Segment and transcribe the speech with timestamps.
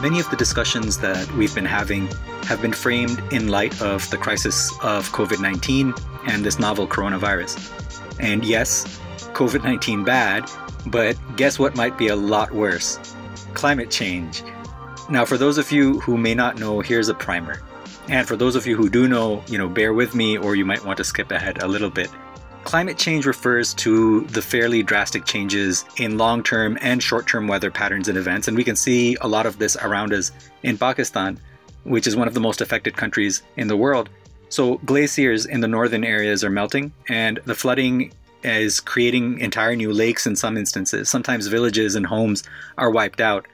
[0.00, 2.06] Many of the discussions that we've been having
[2.44, 5.94] have been framed in light of the crisis of COVID 19
[6.26, 7.70] and this novel coronavirus.
[8.18, 8.98] And yes,
[9.34, 10.50] COVID 19 bad,
[10.86, 12.98] but guess what might be a lot worse?
[13.54, 14.42] Climate change.
[15.10, 17.60] Now, for those of you who may not know, here's a primer.
[18.08, 20.64] And for those of you who do know, you know, bear with me or you
[20.64, 22.10] might want to skip ahead a little bit.
[22.70, 27.68] Climate change refers to the fairly drastic changes in long term and short term weather
[27.68, 28.46] patterns and events.
[28.46, 30.30] And we can see a lot of this around us
[30.62, 31.36] in Pakistan,
[31.82, 34.08] which is one of the most affected countries in the world.
[34.50, 38.12] So, glaciers in the northern areas are melting, and the flooding
[38.44, 41.08] is creating entire new lakes in some instances.
[41.08, 42.44] Sometimes villages and homes
[42.78, 43.46] are wiped out.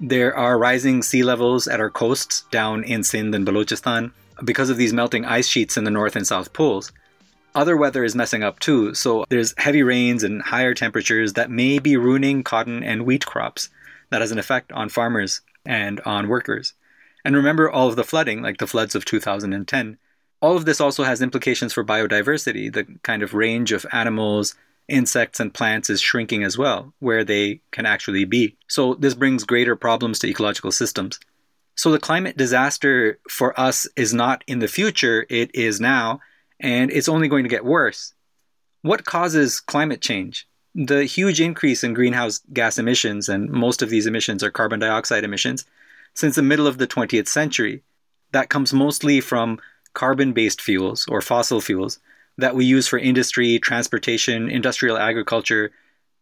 [0.00, 4.12] There are rising sea levels at our coasts down in Sindh and Balochistan
[4.44, 6.92] because of these melting ice sheets in the north and south poles
[7.54, 8.94] other weather is messing up too.
[8.94, 13.70] So there's heavy rains and higher temperatures that may be ruining cotton and wheat crops.
[14.10, 16.74] That has an effect on farmers and on workers.
[17.24, 19.98] And remember all of the flooding, like the floods of 2010.
[20.40, 22.72] All of this also has implications for biodiversity.
[22.72, 24.56] The kind of range of animals,
[24.88, 28.56] insects, and plants is shrinking as well, where they can actually be.
[28.66, 31.20] So this brings greater problems to ecological systems.
[31.74, 36.20] So the climate disaster for us is not in the future, it is now
[36.62, 38.14] and it's only going to get worse.
[38.82, 40.48] What causes climate change?
[40.74, 45.24] The huge increase in greenhouse gas emissions, and most of these emissions are carbon dioxide
[45.24, 45.66] emissions,
[46.14, 47.82] since the middle of the 20th century.
[48.30, 49.60] That comes mostly from
[49.92, 51.98] carbon based fuels or fossil fuels
[52.38, 55.70] that we use for industry, transportation, industrial agriculture.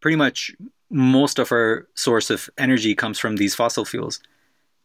[0.00, 0.50] Pretty much
[0.90, 4.20] most of our source of energy comes from these fossil fuels.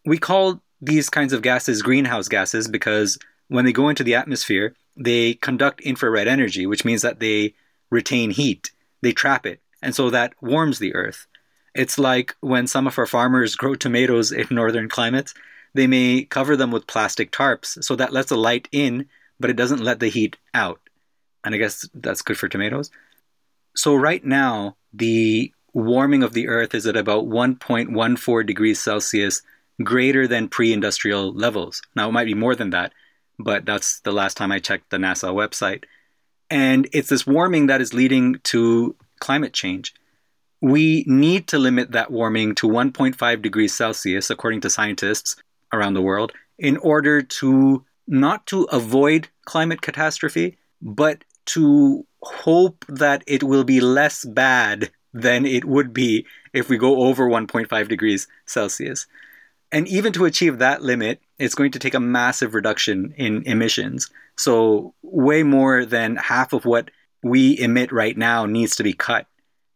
[0.05, 3.17] We call these kinds of gases greenhouse gases because
[3.47, 7.53] when they go into the atmosphere, they conduct infrared energy, which means that they
[7.89, 8.71] retain heat,
[9.01, 11.27] they trap it, and so that warms the earth.
[11.73, 15.33] It's like when some of our farmers grow tomatoes in northern climates,
[15.73, 19.07] they may cover them with plastic tarps, so that lets the light in,
[19.39, 20.79] but it doesn't let the heat out.
[21.43, 22.89] And I guess that's good for tomatoes.
[23.75, 29.41] So, right now, the warming of the earth is at about 1.14 degrees Celsius
[29.83, 31.81] greater than pre industrial levels.
[31.95, 32.93] Now, it might be more than that,
[33.39, 35.83] but that's the last time I checked the NASA website.
[36.49, 39.93] And it's this warming that is leading to climate change.
[40.61, 45.35] We need to limit that warming to 1.5 degrees Celsius, according to scientists
[45.73, 53.23] around the world, in order to not to avoid climate catastrophe, but to hope that
[53.27, 58.27] it will be less bad than it would be if we go over 1.5 degrees
[58.45, 59.07] Celsius.
[59.75, 64.09] And even to achieve that limit, it's going to take a massive reduction in emissions.
[64.37, 66.91] So, way more than half of what
[67.21, 69.27] we emit right now needs to be cut.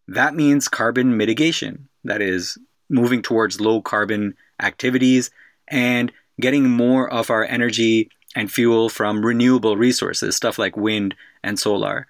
[0.07, 2.57] That means carbon mitigation, that is,
[2.89, 5.31] moving towards low carbon activities
[5.67, 11.59] and getting more of our energy and fuel from renewable resources, stuff like wind and
[11.59, 12.07] solar.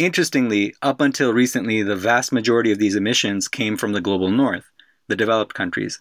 [0.00, 4.64] Interestingly, up until recently, the vast majority of these emissions came from the global north,
[5.06, 6.00] the developed countries.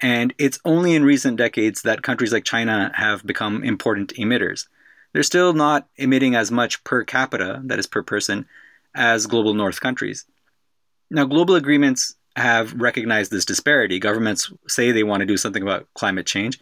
[0.00, 4.66] And it's only in recent decades that countries like China have become important emitters.
[5.12, 8.46] They're still not emitting as much per capita, that is per person,
[8.94, 10.26] as global north countries.
[11.10, 13.98] Now, global agreements have recognized this disparity.
[13.98, 16.60] Governments say they want to do something about climate change.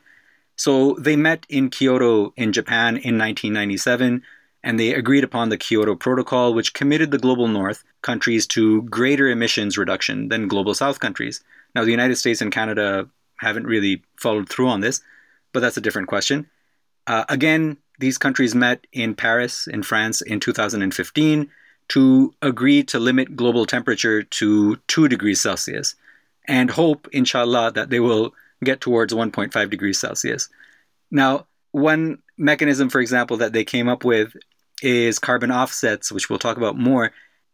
[0.56, 4.22] So they met in Kyoto in Japan in 1997
[4.64, 9.28] and they agreed upon the Kyoto Protocol, which committed the global north countries to greater
[9.28, 11.40] emissions reduction than global south countries.
[11.74, 13.08] Now, the United States and Canada
[13.38, 15.00] haven't really followed through on this,
[15.52, 16.48] but that's a different question.
[17.06, 21.48] Uh, again, these countries met in Paris, in France, in 2015
[21.88, 25.94] to agree to limit global temperature to 2 degrees Celsius
[26.48, 30.48] and hope, inshallah, that they will get towards 1.5 degrees Celsius.
[31.10, 34.34] Now, one mechanism, for example, that they came up with
[34.82, 37.12] is carbon offsets, which we'll talk about more.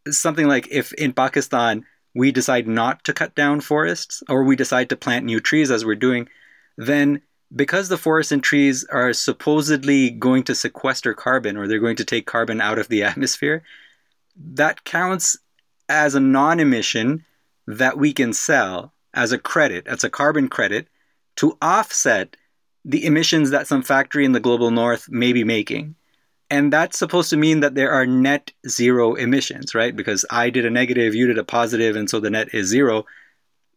[0.09, 4.89] Something like if in Pakistan we decide not to cut down forests or we decide
[4.91, 6.29] to plant new trees as we're doing,
[6.77, 7.23] then
[7.55, 12.05] because the forests and trees are supposedly going to sequester carbon or they're going to
[12.05, 13.63] take carbon out of the atmosphere,
[14.37, 15.37] that counts
[15.89, 17.25] as a non emission
[17.67, 20.89] that we can sell as a credit, as a carbon credit,
[21.37, 22.37] to offset
[22.85, 25.95] the emissions that some factory in the global north may be making.
[26.53, 29.97] And that's supposed to mean that there are net zero emissions, right?
[29.97, 33.07] Because I did a negative, you did a positive, and so the net is zero.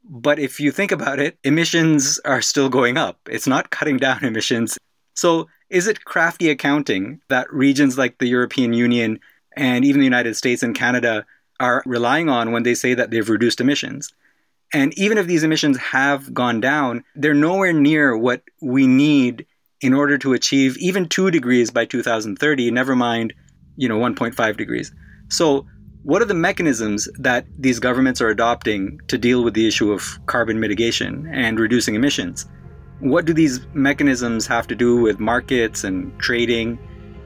[0.04, 3.18] But if you think about it, emissions are still going up.
[3.30, 4.77] It's not cutting down emissions.
[5.16, 9.22] So is it crafty accounting that regions like the European Union
[9.56, 11.25] and even the United States and Canada
[11.62, 14.13] are relying on when they say that they've reduced emissions?
[14.74, 19.45] And even if these emissions have gone down, they're nowhere near what we need
[19.86, 23.32] in order to achieve even 2 degrees by 2030, never mind,
[23.76, 24.92] you know, 1.5 degrees.
[25.30, 25.68] So,
[26.02, 30.20] what are the mechanisms that these governments are adopting to deal with the issue of
[30.26, 32.48] carbon mitigation and reducing emissions?
[33.00, 36.80] What do these mechanisms have to do with markets and trading?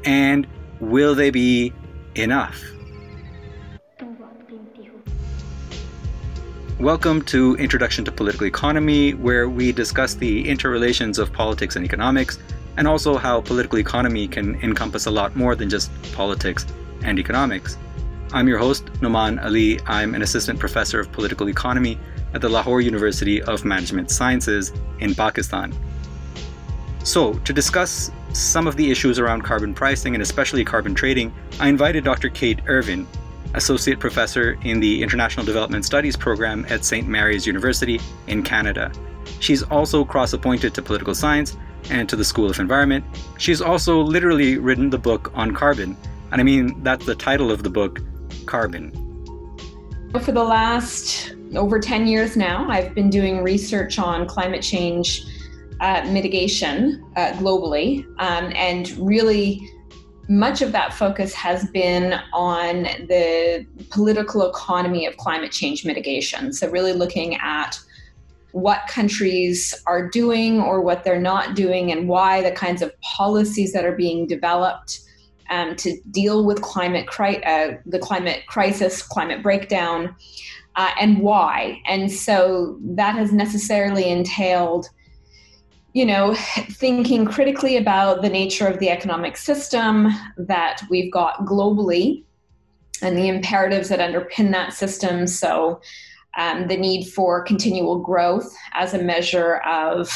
[0.04, 0.46] And
[0.82, 1.74] will they be
[2.16, 2.62] enough?
[6.80, 12.40] Welcome to Introduction to Political Economy, where we discuss the interrelations of politics and economics,
[12.78, 16.66] and also how political economy can encompass a lot more than just politics
[17.04, 17.78] and economics.
[18.31, 19.81] I'm your host, Noman Ali.
[19.88, 22.00] I'm an assistant professor of political economy
[22.34, 24.72] at the Lahore University of Management Sciences
[25.02, 25.74] in Pakistan.
[27.04, 31.68] So, to discuss some of the issues around carbon pricing and especially carbon trading, I
[31.68, 32.30] invited Dr.
[32.30, 33.06] Kate Ervine,
[33.54, 37.07] Associate Professor in the International Development Studies program at St.
[37.07, 38.92] Mary's University in Canada.
[39.40, 41.57] She's also cross appointed to political science
[41.90, 43.04] and to the School of Environment.
[43.38, 45.98] She's also literally written the book on carbon.
[46.31, 48.00] And I mean, that's the title of the book,
[48.46, 48.92] Carbon.
[50.22, 55.24] For the last over 10 years now, I've been doing research on climate change
[55.81, 59.72] uh, mitigation uh, globally um, and really
[60.30, 66.54] much of that focus has been on the political economy of climate change mitigation.
[66.54, 67.80] So, really looking at
[68.52, 73.74] what countries are doing or what they're not doing, and why the kinds of policies
[73.74, 75.00] that are being developed
[75.50, 80.16] um, to deal with climate cri- uh, the climate crisis, climate breakdown,
[80.75, 81.82] uh, and why.
[81.88, 84.90] And so that has necessarily entailed
[85.94, 90.07] you know, thinking critically about the nature of the economic system
[90.38, 92.24] that we've got globally
[93.01, 95.25] and the imperatives that underpin that system.
[95.25, 95.81] So,
[96.38, 100.09] um, the need for continual growth as a measure of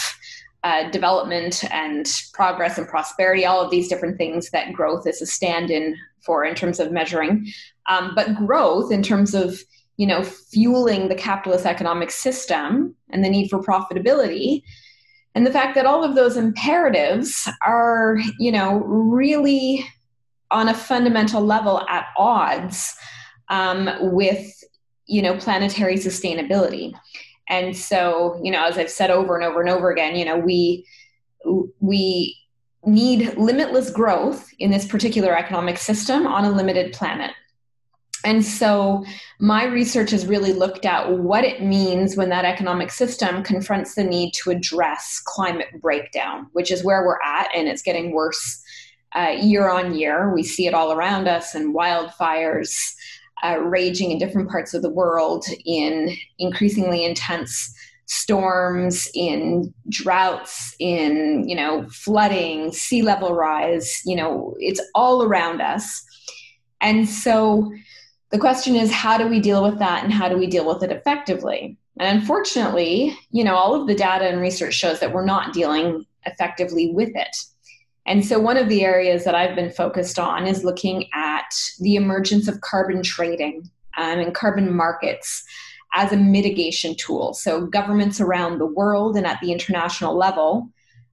[0.64, 5.26] uh, development and progress and prosperity, all of these different things that growth is a
[5.26, 7.52] stand in for in terms of measuring.
[7.90, 9.60] Um, but growth in terms of
[9.98, 14.64] you know fueling the capitalist economic system and the need for profitability
[15.36, 19.86] and the fact that all of those imperatives are you know really
[20.52, 22.96] on a fundamental level at odds
[23.50, 24.64] um, with
[25.08, 26.94] you know planetary sustainability.
[27.50, 30.38] And so you know as i've said over and over and over again you know
[30.38, 30.86] we
[31.80, 32.38] we
[32.86, 37.32] need limitless growth in this particular economic system on a limited planet
[38.24, 39.04] and so
[39.40, 44.04] my research has really looked at what it means when that economic system confronts the
[44.04, 48.64] need to address climate breakdown, which is where we're at, and it's getting worse
[49.16, 50.34] uh, year on year.
[50.34, 52.94] We see it all around us, and wildfires
[53.44, 57.76] uh, raging in different parts of the world, in increasingly intense
[58.06, 64.02] storms, in droughts, in you know flooding, sea level rise.
[64.06, 66.04] You know, it's all around us,
[66.80, 67.72] and so
[68.34, 70.84] the question is how do we deal with that and how do we deal with
[70.84, 71.78] it effectively?
[72.00, 76.06] And unfortunately you know all of the data and research shows that we're not dealing
[76.26, 77.38] effectively with it.
[78.08, 81.96] And so one of the areas that i've been focused on is looking at the
[81.96, 85.44] emergence of carbon trading um, and carbon markets
[85.94, 87.36] as a mitigation tool.
[87.36, 90.70] So governments around the world and at the international level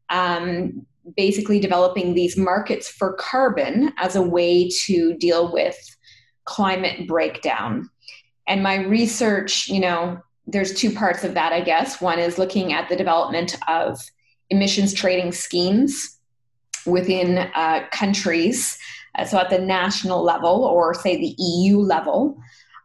[0.09, 0.87] um,
[1.19, 5.77] basically developing these markets for carbon as a way to deal with
[6.45, 7.89] climate breakdown.
[8.47, 12.01] And my research, you know, there's two parts of that, I guess.
[12.01, 14.01] One is looking at the development of
[14.51, 16.19] emissions trading schemes
[16.87, 18.79] within uh, countries,
[19.17, 22.41] uh, so at the national level or say the EU level.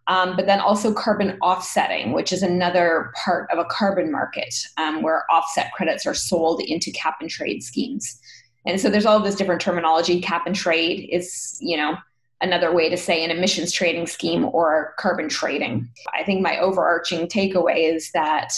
[0.08, 5.02] Um, but then also carbon offsetting, which is another part of a carbon market um,
[5.02, 8.20] where offset credits are sold into cap and trade schemes.
[8.68, 10.22] And so there's all this different terminology.
[10.22, 11.96] Cap and trade is, you know,
[12.42, 15.90] another way to say an emissions trading scheme or carbon trading.
[16.14, 18.54] I think my overarching takeaway is that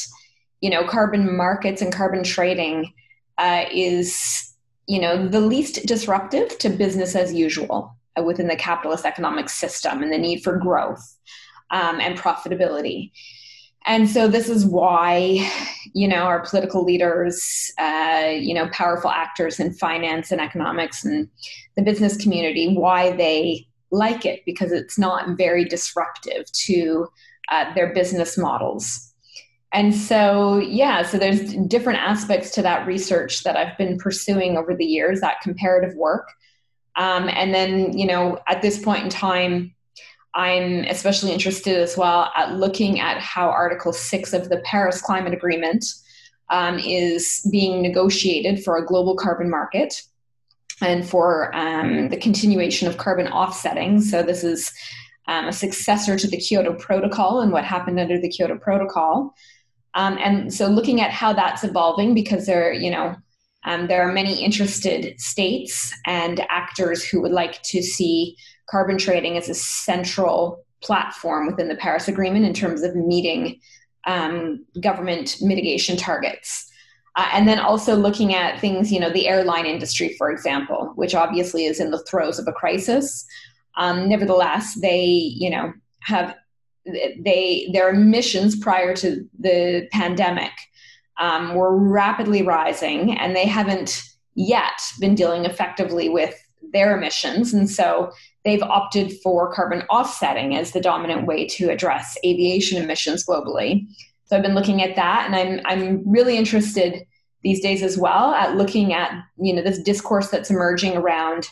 [0.61, 2.93] you know carbon markets and carbon trading
[3.37, 4.53] uh, is
[4.87, 10.11] you know the least disruptive to business as usual within the capitalist economic system and
[10.11, 11.17] the need for growth
[11.71, 13.11] um, and profitability.
[13.85, 15.49] And so this is why,
[15.93, 21.29] you know, our political leaders, uh, you know, powerful actors in finance and economics and
[21.77, 27.07] the business community, why they like it because it's not very disruptive to
[27.49, 29.13] uh, their business models.
[29.73, 34.75] And so, yeah, so there's different aspects to that research that I've been pursuing over
[34.75, 36.29] the years, that comparative work.
[36.95, 39.75] Um, and then, you know, at this point in time,
[40.33, 45.33] I'm especially interested as well at looking at how Article 6 of the Paris Climate
[45.33, 45.85] Agreement
[46.49, 50.01] um, is being negotiated for a global carbon market
[50.81, 54.01] and for um, the continuation of carbon offsetting.
[54.01, 54.71] So, this is
[55.27, 59.33] um, a successor to the Kyoto Protocol and what happened under the Kyoto Protocol.
[59.95, 63.15] Um, and so, looking at how that's evolving, because there, you know,
[63.65, 68.37] um, there are many interested states and actors who would like to see
[68.69, 73.59] carbon trading as a central platform within the Paris Agreement in terms of meeting
[74.05, 76.71] um, government mitigation targets.
[77.15, 81.15] Uh, and then also looking at things, you know, the airline industry, for example, which
[81.15, 83.25] obviously is in the throes of a crisis.
[83.75, 86.35] Um, nevertheless, they, you know, have
[86.85, 90.53] they their emissions prior to the pandemic
[91.19, 94.01] um, were rapidly rising, and they haven't
[94.35, 96.35] yet been dealing effectively with
[96.73, 98.11] their emissions, and so
[98.43, 103.87] they've opted for carbon offsetting as the dominant way to address aviation emissions globally.
[104.25, 107.05] So I've been looking at that, and I'm I'm really interested
[107.43, 111.49] these days as well at looking at you know this discourse that's emerging around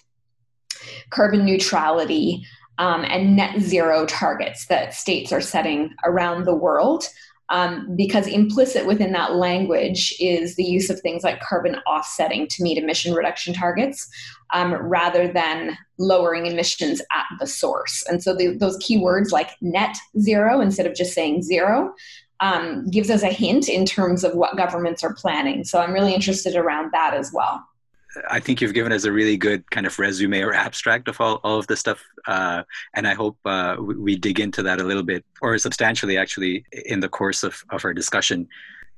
[1.10, 2.46] carbon neutrality
[2.78, 7.06] um, and net zero targets that states are setting around the world.
[7.50, 12.64] Um, because implicit within that language is the use of things like carbon offsetting to
[12.64, 14.10] meet emission reduction targets
[14.52, 18.04] um, rather than lowering emissions at the source.
[18.10, 21.94] And so the, those keywords like net zero instead of just saying zero
[22.40, 25.64] um, gives us a hint in terms of what governments are planning.
[25.64, 27.64] So I'm really interested around that as well.
[28.30, 31.40] I think you've given us a really good kind of resume or abstract of all,
[31.44, 32.04] all of the stuff.
[32.28, 36.66] Uh, and I hope uh, we dig into that a little bit or substantially actually
[36.86, 38.48] in the course of, of our discussion.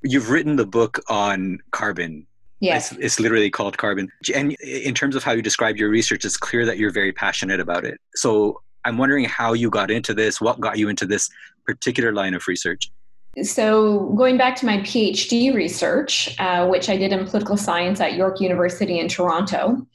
[0.04, 2.28] You've written the book on carbon.
[2.60, 2.92] Yes.
[2.92, 4.12] It's, it's literally called Carbon.
[4.34, 7.60] And in terms of how you describe your research, it's clear that you're very passionate
[7.60, 8.00] about it.
[8.16, 11.30] So I'm wondering how you got into this, what got you into this
[11.66, 12.90] particular line of research
[13.44, 18.16] so going back to my phd research uh, which i did in political science at
[18.16, 19.86] york university in toronto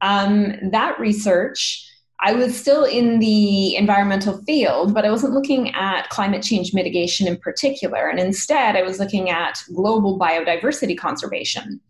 [0.00, 1.84] um, that research
[2.20, 7.26] i was still in the environmental field but i wasn't looking at climate change mitigation
[7.26, 8.08] in particular.
[8.08, 11.80] And instead i was looking at global biodiversity conservation.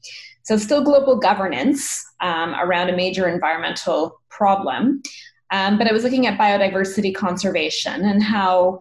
[0.42, 5.02] So still global governance um, around a major environmental problem
[5.50, 8.80] um, but i was looking at biodiversity conservation and how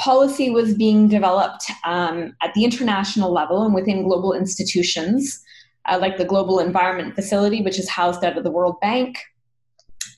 [0.00, 5.42] policy was being developed um, at the international level and within global institutions,
[5.88, 9.18] uh, like the Global Environment Facility, which is housed out of the World Bank.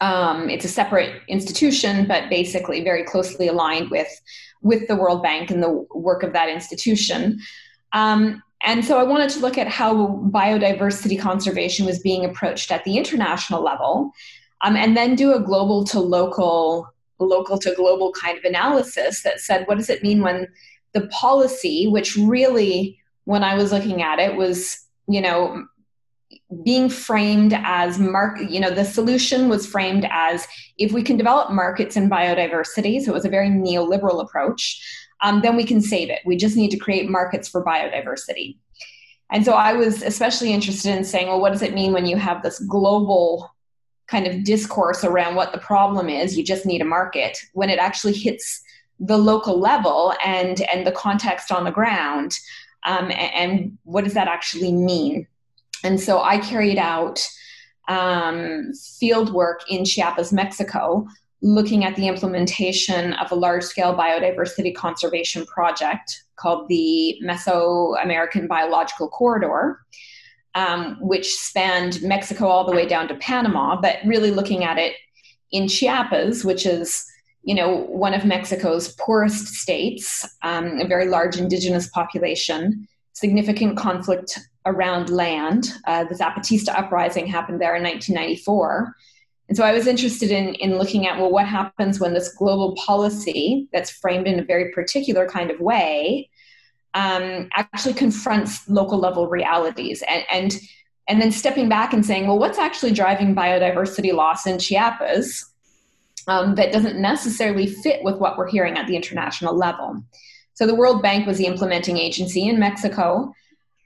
[0.01, 4.09] Um, it's a separate institution, but basically very closely aligned with,
[4.63, 7.41] with the World Bank and the work of that institution.
[7.93, 12.85] Um, and so I wanted to look at how biodiversity conservation was being approached at
[12.85, 14.13] the international level,
[14.63, 16.92] um, and then do a global to local
[17.23, 20.49] local to global kind of analysis that said, what does it mean when
[20.93, 25.67] the policy, which really, when I was looking at it, was, you know,
[26.65, 31.51] being framed as market, you know, the solution was framed as if we can develop
[31.51, 34.83] markets in biodiversity, so it was a very neoliberal approach,
[35.23, 36.21] um, then we can save it.
[36.27, 38.59] We just need to create markets for biodiversity.
[39.31, 42.17] And so I was especially interested in saying, well, what does it mean when you
[42.17, 43.52] have this global
[44.13, 47.79] kind of discourse around what the problem is you just need a market when it
[47.79, 48.63] actually hits
[49.01, 52.39] the local level and and the context on the ground
[52.85, 55.27] um, and, and, what does that actually mean?
[55.85, 57.27] And so i carried out
[57.89, 61.07] um, field work in chiapas mexico
[61.41, 69.09] looking at the implementation of a large scale biodiversity conservation project called the mesoamerican biological
[69.09, 69.81] corridor
[70.55, 74.95] um, which spanned Mexico all the way down to Panama, but really looking at it
[75.51, 77.05] in Chiapas, which is
[77.43, 84.39] you know one of Mexico's poorest states, um, a very large indigenous population, significant conflict
[84.67, 85.73] around land.
[85.87, 88.95] Uh, the Zapatista uprising happened there in 1994.
[89.49, 92.75] And so I was interested in, in looking at well, what happens when this global
[92.77, 96.31] policy that's framed in a very particular kind of way
[96.95, 100.61] um, actually confronts local level realities and, and
[101.09, 105.51] and then stepping back and saying, well, what's actually driving biodiversity loss in Chiapas
[106.29, 110.03] um, that doesn't necessarily fit with what we're hearing at the international level?
[110.55, 113.35] So the World Bank was the implementing agency in Mexico.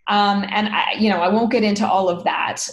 [0.09, 2.69] Um, and I, you know, I won't get into all of that.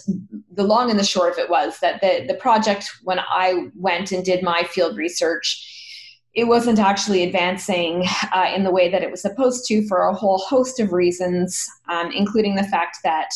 [0.51, 4.11] The long and the short of it was that the, the project, when I went
[4.11, 5.72] and did my field research,
[6.33, 10.13] it wasn't actually advancing uh, in the way that it was supposed to for a
[10.13, 13.29] whole host of reasons, um, including the fact that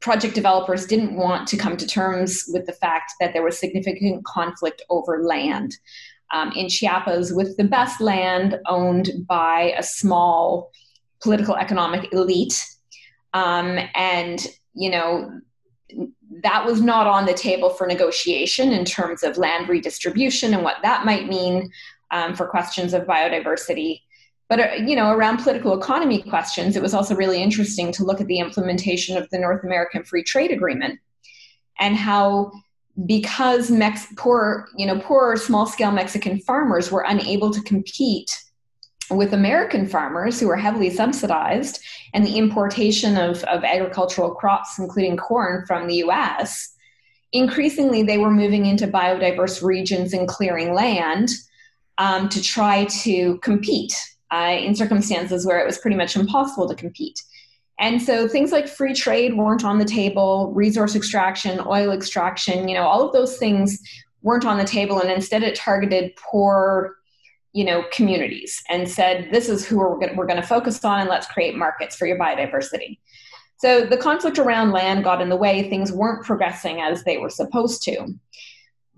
[0.00, 4.24] project developers didn't want to come to terms with the fact that there was significant
[4.24, 5.74] conflict over land.
[6.30, 10.70] um, in Chiapas with the best land owned by a small
[11.20, 12.62] political economic elite.
[13.34, 15.40] Um, and, you know,
[16.42, 20.76] that was not on the table for negotiation in terms of land redistribution and what
[20.82, 21.70] that might mean
[22.10, 24.00] um, for questions of biodiversity.
[24.48, 28.20] But uh, you know, around political economy questions, it was also really interesting to look
[28.20, 30.98] at the implementation of the North American Free Trade Agreement
[31.78, 32.50] and how
[33.06, 38.36] because Mex- poor, you know, poor small scale Mexican farmers were unable to compete
[39.10, 41.80] with American farmers who were heavily subsidized
[42.12, 46.74] and the importation of, of agricultural crops, including corn, from the US,
[47.32, 51.30] increasingly they were moving into biodiverse regions and clearing land
[51.98, 53.94] um, to try to compete
[54.32, 57.20] uh, in circumstances where it was pretty much impossible to compete.
[57.80, 62.74] And so things like free trade weren't on the table, resource extraction, oil extraction, you
[62.74, 63.80] know, all of those things
[64.22, 65.00] weren't on the table.
[65.00, 66.96] And instead it targeted poor,
[67.52, 71.28] you know, communities and said, this is who we're going to focus on and let's
[71.28, 72.98] create markets for your biodiversity.
[73.58, 75.68] So the conflict around land got in the way.
[75.68, 78.14] Things weren't progressing as they were supposed to.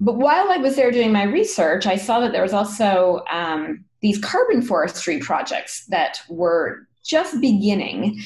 [0.00, 3.84] But while I was there doing my research, I saw that there was also um,
[4.00, 8.20] these carbon forestry projects that were just beginning.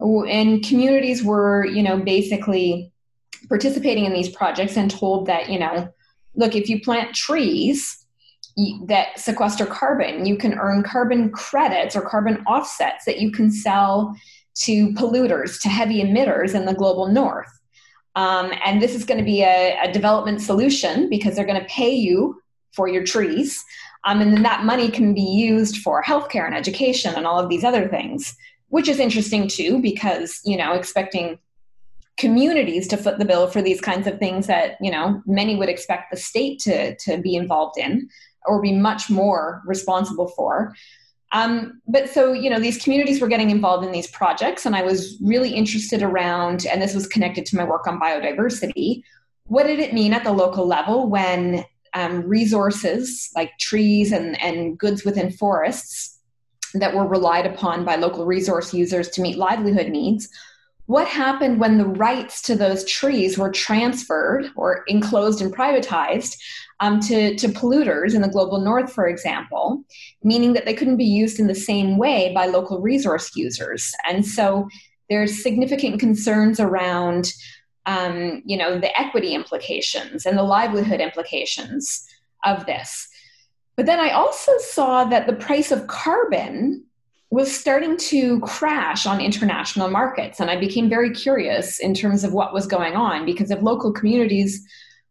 [0.00, 2.92] And communities were you know basically
[3.48, 5.88] participating in these projects and told that you know
[6.34, 8.04] look if you plant trees
[8.86, 14.14] that sequester carbon you can earn carbon credits or carbon offsets that you can sell
[14.54, 17.57] to polluters to heavy emitters in the global north
[18.18, 21.66] um, and this is going to be a, a development solution because they're going to
[21.66, 22.40] pay you
[22.72, 23.64] for your trees.
[24.04, 27.48] Um, and then that money can be used for healthcare and education and all of
[27.48, 28.36] these other things
[28.68, 31.38] which is interesting too because you know expecting
[32.16, 35.68] communities to foot the bill for these kinds of things that you know many would
[35.68, 38.08] expect the state to to be involved in
[38.46, 40.74] or be much more responsible for
[41.32, 44.82] um, but so you know these communities were getting involved in these projects and i
[44.82, 49.02] was really interested around and this was connected to my work on biodiversity
[49.46, 51.64] what did it mean at the local level when
[51.94, 56.18] um, resources like trees and, and goods within forests
[56.74, 60.28] that were relied upon by local resource users to meet livelihood needs.
[60.86, 66.36] What happened when the rights to those trees were transferred or enclosed and privatized
[66.80, 69.84] um, to, to polluters in the global north, for example,
[70.22, 73.92] meaning that they couldn't be used in the same way by local resource users?
[74.08, 74.68] And so
[75.10, 77.32] there's significant concerns around
[77.86, 82.06] um, you know the equity implications and the livelihood implications
[82.44, 83.08] of this
[83.78, 86.84] but then I also saw that the price of carbon
[87.30, 90.40] was starting to crash on international markets.
[90.40, 93.92] And I became very curious in terms of what was going on because if local
[93.92, 94.66] communities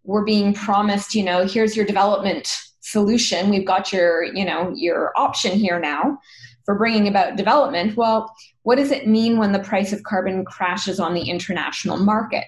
[0.07, 5.11] were being promised, you know, here's your development solution, we've got your, you know, your
[5.17, 6.17] option here now
[6.65, 7.97] for bringing about development.
[7.97, 12.45] Well, what does it mean when the price of carbon crashes on the international market?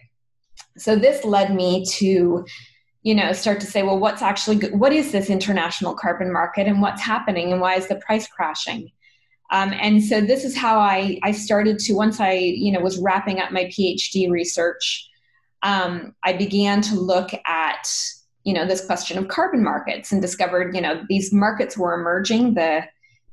[0.77, 2.45] So this led me to
[3.01, 4.77] you know start to say well what's actually good?
[4.77, 8.91] what is this international carbon market and what's happening and why is the price crashing
[9.51, 12.97] um, and so this is how I, I started to once i you know was
[12.97, 15.08] wrapping up my phd research
[15.63, 17.89] um, i began to look at
[18.43, 22.53] you know this question of carbon markets and discovered you know these markets were emerging
[22.53, 22.83] the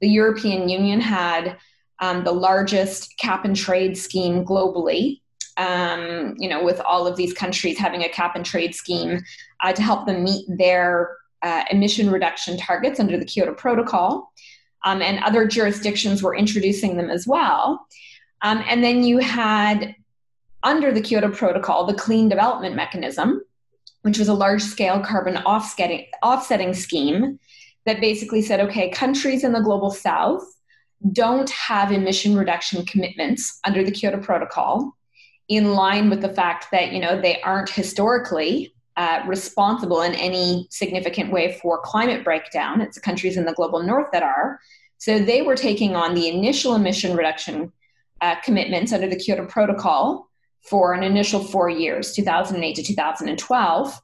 [0.00, 1.56] the european union had
[2.00, 5.20] um, the largest cap and trade scheme globally
[5.56, 9.20] um, you know, with all of these countries having a cap and trade scheme
[9.62, 14.32] uh, to help them meet their uh, emission reduction targets under the Kyoto Protocol.
[14.84, 17.86] Um, and other jurisdictions were introducing them as well.
[18.42, 19.94] Um, and then you had,
[20.62, 23.40] under the Kyoto Protocol, the Clean Development Mechanism,
[24.02, 27.38] which was a large scale carbon offsetting, offsetting scheme
[27.84, 30.44] that basically said okay, countries in the global south
[31.12, 34.96] don't have emission reduction commitments under the Kyoto Protocol
[35.48, 40.66] in line with the fact that you know they aren't historically uh, responsible in any
[40.70, 42.80] significant way for climate breakdown.
[42.80, 44.58] It's the countries in the global north that are.
[44.98, 47.72] So they were taking on the initial emission reduction
[48.22, 50.30] uh, commitments under the Kyoto Protocol
[50.68, 54.00] for an initial four years, 2008 to 2012.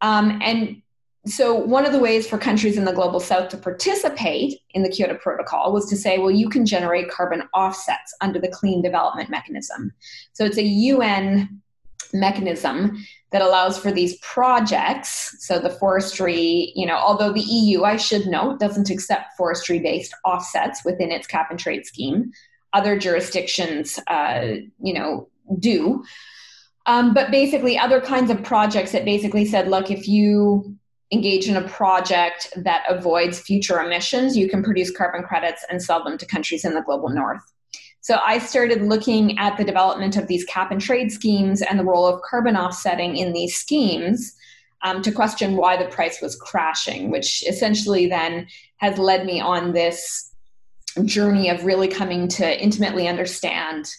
[0.00, 0.82] Um, and
[1.26, 4.88] so one of the ways for countries in the global south to participate in the
[4.88, 9.30] kyoto protocol was to say well you can generate carbon offsets under the clean development
[9.30, 9.92] mechanism
[10.32, 11.62] so it's a un
[12.12, 17.96] mechanism that allows for these projects so the forestry you know although the eu i
[17.96, 22.30] should note doesn't accept forestry based offsets within its cap and trade scheme
[22.74, 25.28] other jurisdictions uh, you know
[25.58, 26.04] do
[26.86, 30.76] um, but basically other kinds of projects that basically said look if you
[31.12, 36.02] engage in a project that avoids future emissions, you can produce carbon credits and sell
[36.02, 37.42] them to countries in the global north.
[38.00, 41.84] So I started looking at the development of these cap and trade schemes and the
[41.84, 44.34] role of carbon offsetting in these schemes
[44.82, 49.72] um, to question why the price was crashing, which essentially then has led me on
[49.72, 50.34] this
[51.04, 53.90] journey of really coming to intimately understand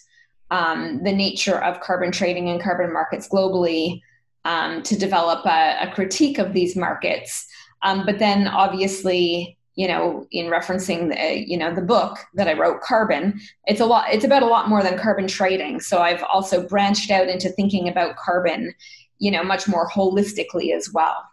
[0.50, 4.00] um, the nature of carbon trading and carbon markets globally
[4.44, 7.46] um, to develop a, a, critique of these markets.
[7.82, 12.52] Um, but then, obviously, you know, in referencing the, you know the book that I
[12.52, 14.12] wrote, Carbon, it's a lot.
[14.12, 15.80] It's about a lot more than carbon trading.
[15.80, 18.72] So I've also branched out into thinking about carbon,
[19.18, 21.24] you know, much more holistically as well.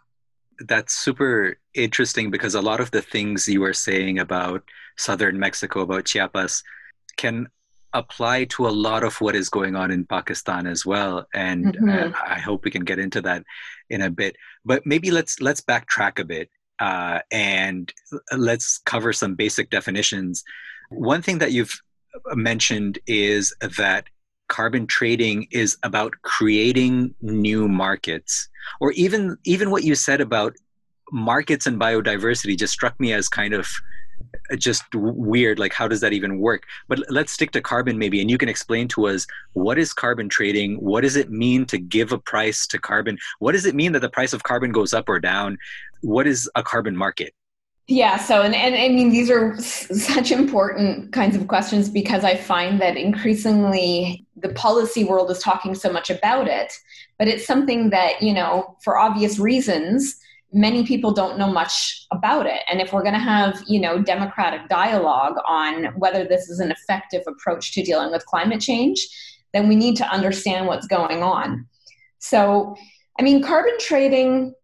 [0.58, 4.62] That's super interesting because a lot of the things you were saying about
[4.96, 6.62] southern Mexico, about Chiapas,
[7.16, 7.48] can
[7.94, 11.26] apply to a lot of what is going on in Pakistan as well.
[11.32, 12.12] And mm-hmm.
[12.22, 13.44] I hope we can get into that
[13.88, 14.36] in a bit.
[14.64, 17.92] But maybe let's let's backtrack a bit uh, and
[18.36, 20.44] let's cover some basic definitions.
[20.90, 21.80] One thing that you've
[22.34, 24.06] mentioned is that
[24.48, 28.48] carbon trading is about creating new markets
[28.80, 30.54] or even even what you said about
[31.10, 33.66] markets and biodiversity just struck me as kind of
[34.50, 36.64] Uh, just weird like how does that even work?
[36.88, 40.28] But let's stick to carbon maybe and you can explain to us what is carbon
[40.28, 40.76] trading?
[40.76, 43.18] What does it mean to give a price to carbon?
[43.38, 45.58] What does it mean that the price of carbon goes up or down?
[46.02, 47.34] What is a carbon market?
[47.86, 52.34] Yeah so and, and i mean these are such important kinds of questions because i
[52.34, 56.72] find that increasingly the policy world is talking so much about it
[57.18, 60.18] but it's something that you know for obvious reasons
[60.54, 62.60] many people don't know much about it.
[62.70, 66.70] And if we're going to have you know democratic dialogue on whether this is an
[66.70, 69.06] effective approach to dealing with climate change
[69.52, 71.66] then we need to understand what's going on.
[72.18, 72.76] So
[73.18, 74.54] i mean carbon trading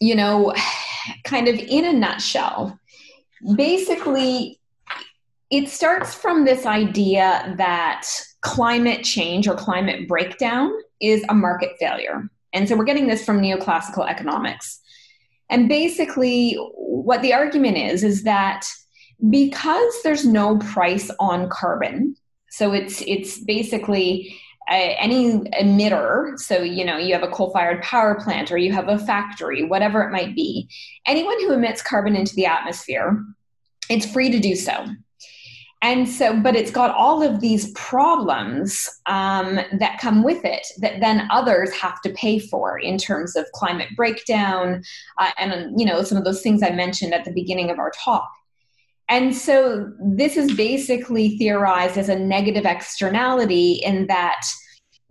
[0.00, 0.54] you know
[1.24, 2.78] kind of in a nutshell
[3.56, 4.58] basically
[5.50, 8.08] it starts from this idea that
[8.40, 12.28] climate change or climate breakdown is a market failure.
[12.52, 14.80] And so we're getting this from neoclassical economics
[15.54, 18.66] and basically, what the argument is, is that
[19.30, 22.16] because there's no price on carbon,
[22.50, 24.36] so it's it's basically
[24.68, 28.88] uh, any emitter so you know you have a coal-fired power plant or you have
[28.88, 30.66] a factory whatever it might be
[31.06, 33.22] anyone who emits carbon into the atmosphere
[33.90, 34.86] it's free to do so
[35.84, 41.00] and so but it's got all of these problems um, that come with it that
[41.00, 44.82] then others have to pay for in terms of climate breakdown
[45.18, 47.92] uh, and you know some of those things i mentioned at the beginning of our
[48.02, 48.28] talk.
[49.10, 54.46] And so this is basically theorized as a negative externality in that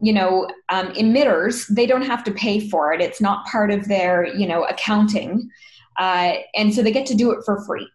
[0.01, 3.01] you know um, emitters they don't have to pay for it.
[3.01, 5.47] It's not part of their you know accounting
[5.99, 7.87] uh, and so they get to do it for free.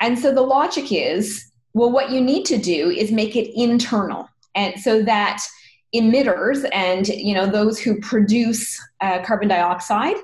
[0.00, 4.30] And so the logic is well, what you need to do is make it internal,
[4.54, 5.42] and so that
[5.94, 10.16] emitters and you know those who produce uh, carbon dioxide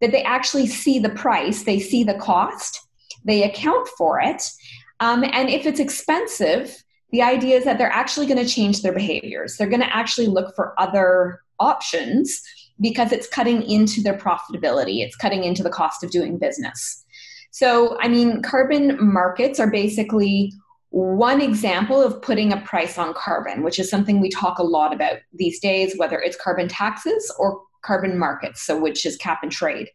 [0.00, 2.86] that they actually see the price, they see the cost,
[3.24, 4.52] they account for it,
[5.00, 8.92] um, and if it's expensive, the idea is that they're actually going to change their
[8.92, 9.56] behaviors.
[9.56, 12.40] They're going to actually look for other options
[12.80, 15.04] because it's cutting into their profitability.
[15.04, 17.04] It's cutting into the cost of doing business.
[17.50, 20.52] So, I mean, carbon markets are basically
[20.90, 24.92] one example of putting a price on carbon, which is something we talk a lot
[24.92, 29.52] about these days, whether it's carbon taxes or carbon markets, so which is cap and
[29.52, 29.88] trade.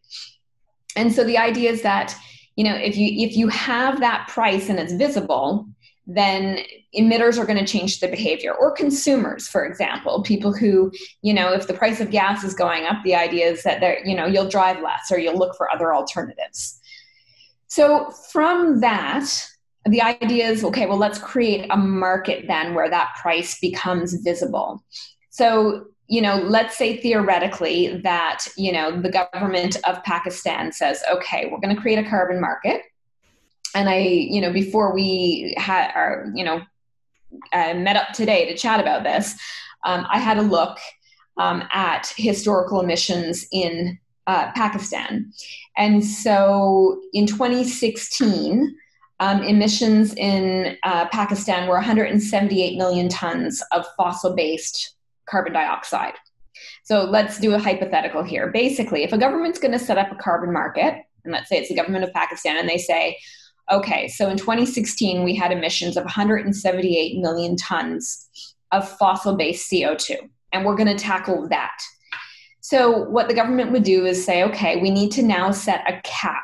[0.95, 2.15] And so the idea is that
[2.55, 5.67] you know if you if you have that price and it's visible,
[6.08, 6.60] then
[6.97, 10.91] emitters are going to change their behavior or consumers for example people who
[11.23, 14.05] you know if the price of gas is going up the idea is that they're
[14.05, 16.79] you know you'll drive less or you'll look for other alternatives
[17.67, 19.27] so from that
[19.88, 24.84] the idea is okay well let's create a market then where that price becomes visible.
[25.30, 31.50] So you know let's say theoretically that you know the government of pakistan says okay
[31.52, 32.82] we're going to create a carbon market.
[33.74, 36.62] And i you know before we had our you know
[37.52, 39.34] uh, met up today to chat about this
[39.84, 40.78] um, i had a look
[41.38, 45.32] um, at historical emissions in uh, pakistan.
[45.78, 48.76] And so in 2016
[49.19, 56.13] um, emissions in uh, Pakistan were 178 million tons of fossil based carbon dioxide.
[56.84, 58.51] So let's do a hypothetical here.
[58.51, 61.69] Basically, if a government's going to set up a carbon market, and let's say it's
[61.69, 63.17] the government of Pakistan, and they say,
[63.71, 68.30] okay, so in 2016, we had emissions of 178 million tons
[68.71, 70.17] of fossil based CO2,
[70.51, 71.78] and we're going to tackle that.
[72.62, 76.01] So, what the government would do is say, okay, we need to now set a
[76.04, 76.43] cap.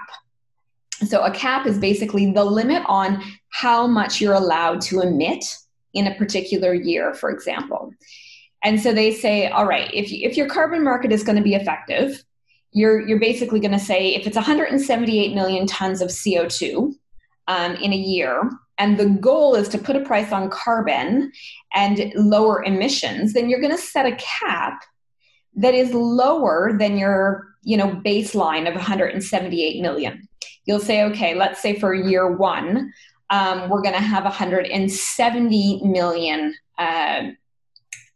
[1.06, 5.44] So, a cap is basically the limit on how much you're allowed to emit
[5.94, 7.92] in a particular year, for example.
[8.64, 11.56] And so they say, all right, if, if your carbon market is going to be
[11.56, 12.24] effective,
[12.72, 16.94] you're, you're basically going to say if it's 178 million tons of CO2
[17.48, 21.32] um, in a year, and the goal is to put a price on carbon
[21.74, 24.82] and lower emissions, then you're going to set a cap
[25.56, 30.28] that is lower than your you know baseline of 178 million.
[30.72, 32.94] You'll say, okay, let's say for year one,
[33.30, 37.24] um, we're going to have 170 million uh,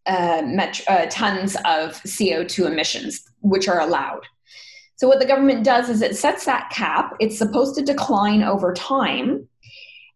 [0.06, 4.22] uh, met- uh, tons of CO2 emissions, which are allowed.
[4.96, 7.14] So, what the government does is it sets that cap.
[7.20, 9.50] It's supposed to decline over time.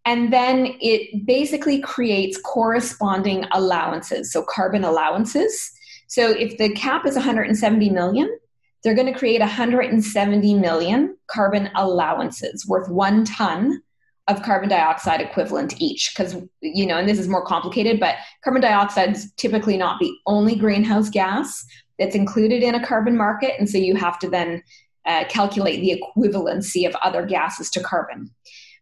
[0.06, 5.74] And then it basically creates corresponding allowances, so carbon allowances.
[6.08, 8.40] So, if the cap is 170 million,
[8.84, 13.82] they're going to create 170 million carbon allowances worth one ton
[14.28, 18.62] of carbon dioxide equivalent each because you know and this is more complicated but carbon
[18.62, 21.66] dioxide is typically not the only greenhouse gas
[21.98, 24.62] that's included in a carbon market and so you have to then
[25.10, 28.30] uh, calculate the equivalency of other gases to carbon.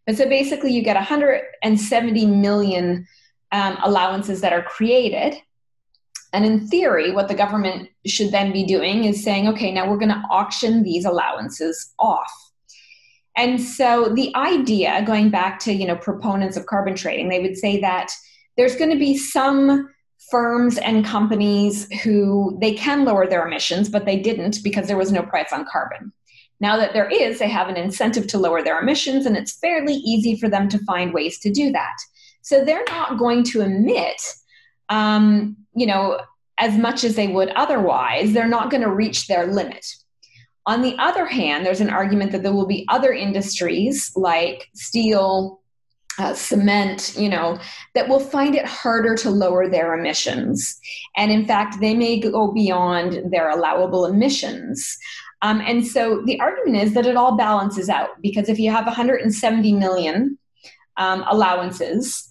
[0.06, 3.06] But so basically you get 170 million
[3.50, 5.40] um, allowances that are created
[6.32, 9.98] and in theory what the government should then be doing is saying okay now we're
[9.98, 12.32] going to auction these allowances off
[13.38, 17.56] and so the idea, going back to you know proponents of carbon trading, they would
[17.56, 18.10] say that
[18.56, 19.88] there's going to be some
[20.28, 25.12] firms and companies who they can lower their emissions, but they didn't because there was
[25.12, 26.12] no price on carbon.
[26.58, 29.94] Now that there is, they have an incentive to lower their emissions, and it's fairly
[29.94, 31.96] easy for them to find ways to do that.
[32.42, 34.20] So they're not going to emit,
[34.88, 36.20] um, you know,
[36.58, 38.32] as much as they would otherwise.
[38.32, 39.86] They're not going to reach their limit.
[40.66, 45.60] On the other hand, there's an argument that there will be other industries like steel,
[46.18, 47.58] uh, cement, you know,
[47.94, 50.78] that will find it harder to lower their emissions.
[51.16, 54.98] And in fact, they may go beyond their allowable emissions.
[55.40, 58.84] Um, and so the argument is that it all balances out because if you have
[58.84, 60.36] 170 million
[60.96, 62.28] um, allowances,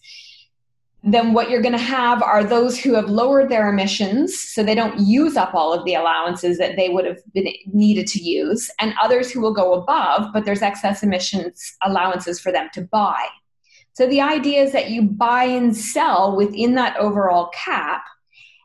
[1.03, 4.75] then what you're going to have are those who have lowered their emissions so they
[4.75, 8.69] don't use up all of the allowances that they would have been needed to use
[8.79, 13.27] and others who will go above but there's excess emissions allowances for them to buy.
[13.93, 18.03] So the idea is that you buy and sell within that overall cap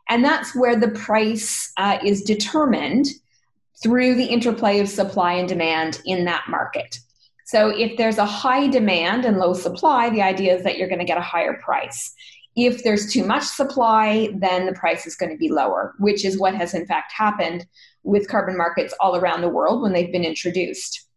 [0.09, 3.07] and that's where the price uh, is determined
[3.81, 6.97] through the interplay of supply and demand in that market
[7.53, 10.97] so if there's a high demand and low supply, the idea is that you're going
[10.97, 12.11] to get a higher price.
[12.55, 16.39] If there's too much supply, then the price is going to be lower, which is
[16.39, 17.67] what has in fact happened
[18.01, 21.07] with carbon markets all around the world when they've been introduced.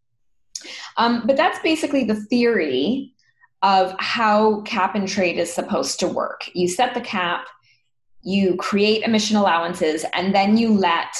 [0.97, 3.13] Um, but that's basically the theory
[3.63, 6.51] of how cap and trade is supposed to work.
[6.53, 7.47] You set the cap,
[8.21, 11.15] you create emission allowances, and then you let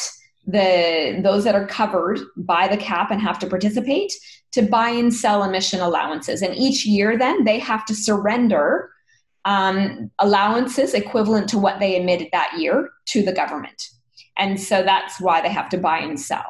[0.46, 4.14] the those that are covered by the cap and have to participate
[4.54, 6.42] to buy and sell emission allowances.
[6.42, 8.90] And each year, then they have to surrender
[9.46, 13.82] um, allowances equivalent to what they emitted that year to the government.
[14.38, 16.46] And so that's why they have to buy and sell.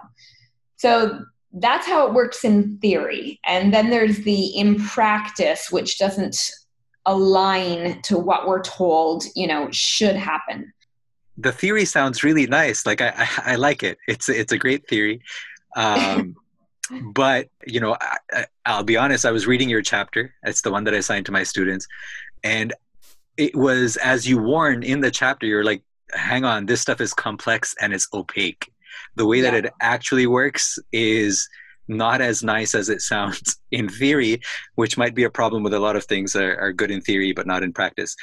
[0.77, 1.21] So
[1.53, 3.39] that's how it works in theory.
[3.45, 6.51] And then there's the in practice, which doesn't
[7.05, 10.73] align to what we're told, you know, should happen.
[11.37, 12.85] The theory sounds really nice.
[12.85, 13.97] Like I, I, I like it.
[14.07, 15.21] It's it's a great theory.
[15.75, 16.35] Um,
[17.13, 19.25] but you know, I, I'll be honest.
[19.25, 20.33] I was reading your chapter.
[20.43, 21.87] It's the one that I assigned to my students,
[22.43, 22.73] and
[23.37, 27.13] it was as you warn in the chapter you're like hang on this stuff is
[27.13, 28.71] complex and it's opaque
[29.15, 29.51] the way yeah.
[29.51, 31.47] that it actually works is
[31.87, 34.41] not as nice as it sounds in theory
[34.75, 37.01] which might be a problem with a lot of things that are, are good in
[37.01, 38.15] theory but not in practice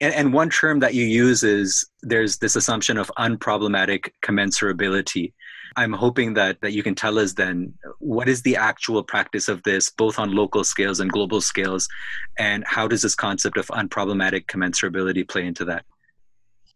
[0.00, 5.32] and, and one term that you use is there's this assumption of unproblematic commensurability
[5.76, 9.62] I'm hoping that, that you can tell us then what is the actual practice of
[9.64, 11.88] this, both on local scales and global scales,
[12.38, 15.84] and how does this concept of unproblematic commensurability play into that?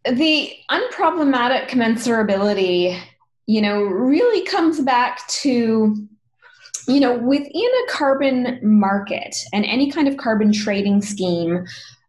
[0.05, 3.01] The unproblematic commensurability,
[3.47, 5.97] you know, really comes back to,
[6.87, 11.67] you know, within a carbon market and any kind of carbon trading scheme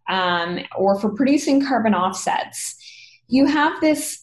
[0.10, 2.76] um, or for producing carbon offsets,
[3.28, 4.21] you have this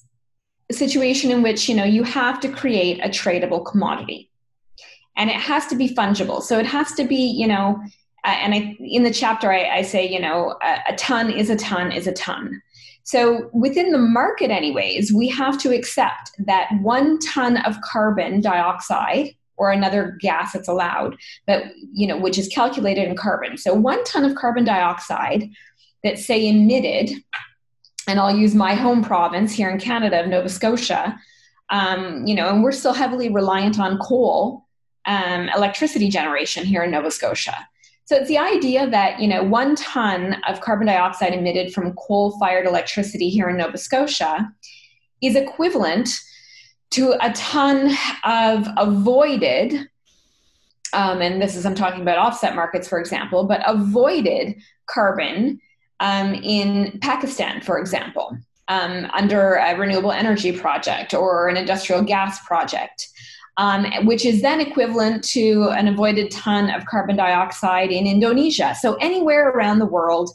[0.72, 4.30] situation in which you know you have to create a tradable commodity.
[5.16, 6.42] And it has to be fungible.
[6.42, 7.80] So it has to be you know
[8.24, 11.50] uh, and I, in the chapter I, I say you know a, a, ton is
[11.50, 12.62] a ton is a ton.
[13.08, 19.34] So, within the market, anyways, we have to accept that one ton of carbon dioxide
[19.56, 23.56] or another gas that's allowed, but you know, which is calculated in carbon.
[23.56, 25.48] So, one ton of carbon dioxide
[26.04, 27.16] that say emitted,
[28.08, 31.20] and I'll use my home province here in Canada Nova Scotia,
[31.70, 34.64] um, you know, and we're still heavily reliant on coal
[35.04, 37.68] um, electricity generation here in Nova Scotia.
[38.06, 42.38] So it's the idea that, you know, one ton of carbon dioxide emitted from coal
[42.38, 44.50] fired electricity here in Nova Scotia
[45.20, 46.08] is equivalent
[46.92, 47.94] to a ton
[48.24, 49.74] of avoided,
[50.94, 55.60] um, and this is, I'm talking about offset markets, for example, but avoided carbon
[56.00, 58.36] um, in Pakistan, for example,
[58.68, 63.08] um, under a renewable energy project or an industrial gas project
[63.58, 68.74] um, which is then equivalent to an avoided ton of carbon dioxide in Indonesia.
[68.80, 70.30] So, anywhere around the world,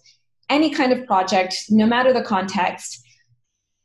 [0.49, 3.02] any kind of project, no matter the context,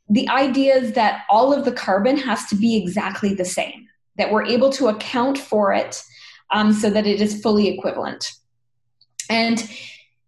[0.09, 3.87] the idea is that all of the carbon has to be exactly the same,
[4.17, 6.03] that we're able to account for it
[6.51, 8.33] um, so that it is fully equivalent.
[9.29, 9.69] And,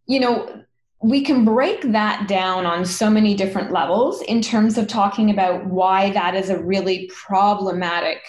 [0.06, 0.64] you know,
[1.04, 5.66] we can break that down on so many different levels in terms of talking about
[5.66, 8.22] why that is a really problematic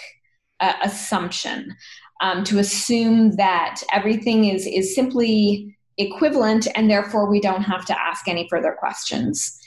[0.59, 1.75] uh, assumption
[2.21, 8.01] um, to assume that everything is is simply equivalent and therefore we don't have to
[8.01, 9.59] ask any further questions.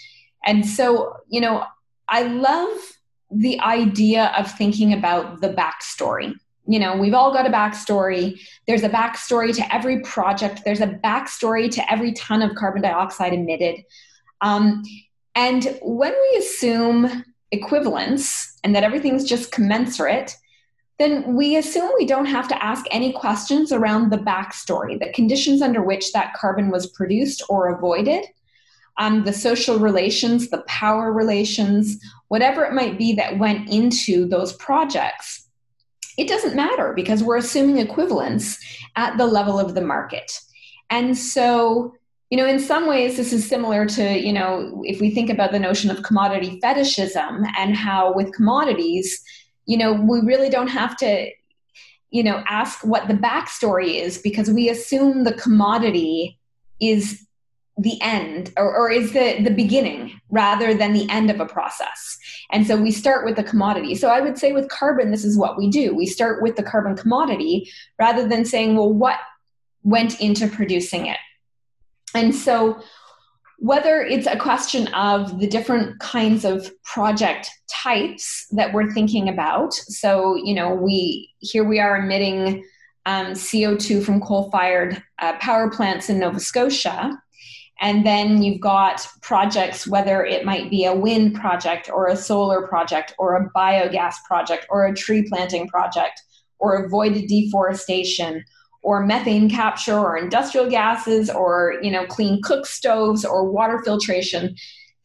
[0.45, 1.64] And so you know
[2.09, 2.79] i love
[3.31, 6.33] the idea of thinking about the backstory
[6.66, 8.40] you know we've all got a backstory.
[8.66, 10.62] There's a backstory to every project.
[10.64, 13.85] There's a backstory to every ton of carbon dioxide emitted.
[14.40, 14.83] Um,
[15.35, 20.37] and when we assume equivalence and that everything's just commensurate
[20.98, 25.61] then we assume we don't have to ask any questions around the backstory, the conditions
[25.61, 28.24] under which that carbon was produced or avoided,
[28.98, 31.98] um, the social relations, the power relations,
[32.29, 35.45] whatever it might be that went into those projects.
[36.16, 38.59] It doesn't matter because we're assuming equivalence
[38.96, 40.33] at the level of the market.
[40.90, 41.94] And so,
[42.31, 45.52] you know, in some ways, this is similar to, you know, if we think about
[45.52, 49.22] the notion of commodity fetishism and how with commodities,
[49.66, 51.31] you know, we really don't have to,
[52.11, 56.38] you know, ask what the backstory is because we assume the commodity
[56.81, 57.26] is
[57.79, 62.19] the end or, or is the, the beginning rather than the end of a process.
[62.51, 63.95] And so we start with the commodity.
[63.95, 65.95] So I would say with carbon, this is what we do.
[65.95, 69.19] We start with the carbon commodity rather than saying, well, what
[69.83, 71.19] went into producing it?
[72.15, 72.81] And so
[73.59, 79.73] whether it's a question of the different kinds of project types that we're thinking about.
[79.73, 82.65] So, you know, we here we are emitting
[83.07, 87.19] um, CO2 from coal fired uh, power plants in Nova Scotia.
[87.81, 92.67] And then you've got projects, whether it might be a wind project or a solar
[92.67, 96.23] project or a biogas project or a tree planting project
[96.59, 98.45] or avoided deforestation
[98.83, 104.57] or methane capture or industrial gases or you know clean cook stoves or water filtration.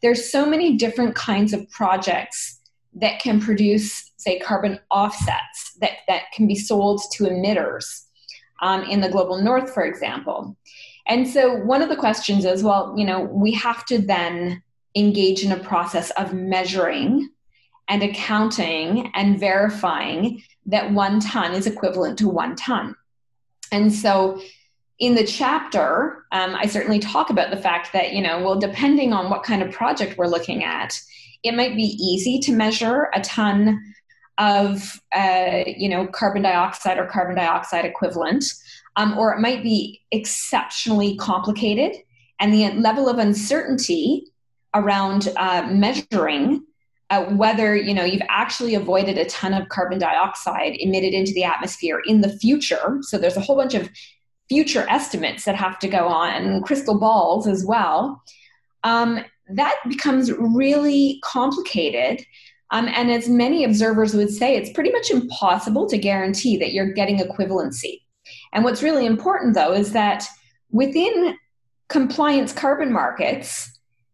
[0.02, 2.60] There's so many different kinds of projects
[2.94, 8.04] that can produce say carbon offsets that, that can be sold to emitters
[8.62, 10.56] um, in the global north for example
[11.08, 14.62] and so one of the questions is well you know we have to then
[14.96, 17.30] engage in a process of measuring
[17.88, 22.96] and accounting and verifying that one ton is equivalent to one ton.
[23.72, 24.42] And so
[25.00, 29.14] in the chapter, um, I certainly talk about the fact that, you know, well, depending
[29.14, 31.00] on what kind of project we're looking at,
[31.44, 33.82] it might be easy to measure a ton
[34.38, 38.46] of, uh, you know, carbon dioxide or carbon dioxide equivalent,
[38.96, 41.96] um, or it might be exceptionally complicated.
[42.40, 44.26] And the level of uncertainty
[44.74, 46.64] around uh, measuring
[47.12, 51.44] uh, whether you know you've actually avoided a ton of carbon dioxide emitted into the
[51.44, 53.00] atmosphere in the future.
[53.02, 53.90] So there's a whole bunch of
[54.48, 58.24] future estimates that have to go on crystal balls as well.
[58.84, 62.26] Um, that becomes really complicated.
[62.72, 66.94] Um, and as many observers would say it's pretty much impossible to guarantee that you're
[66.94, 68.00] getting equivalency
[68.54, 70.26] and what's really important though is that
[70.72, 71.36] within
[71.90, 73.72] compliance carbon markets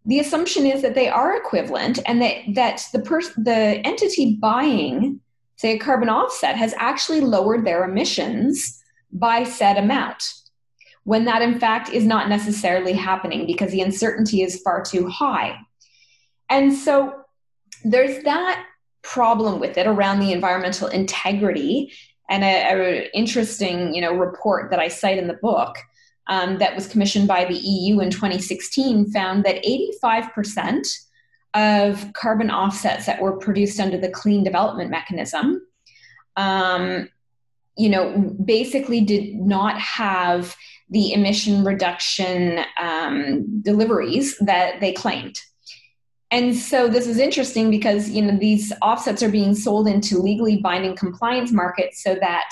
[0.08, 5.20] the assumption is that they are equivalent and that, that the, pers- the entity buying,
[5.58, 8.82] say, a carbon offset has actually lowered their emissions
[9.12, 10.24] by said amount,
[11.04, 15.58] when that in fact is not necessarily happening because the uncertainty is far too high.
[16.50, 17.14] And so
[17.84, 18.66] there's that
[19.02, 21.92] problem with it around the environmental integrity
[22.30, 25.78] and an interesting you know report that i cite in the book
[26.30, 30.86] um, that was commissioned by the EU in 2016 found that 85%
[31.54, 35.62] of carbon offsets that were produced under the clean development mechanism
[36.36, 37.10] um,
[37.78, 40.56] you know basically did not have
[40.90, 45.40] the emission reduction um, deliveries that they claimed
[46.32, 50.58] and so this is interesting because you know these offsets are being sold into legally
[50.58, 52.50] binding compliance markets so that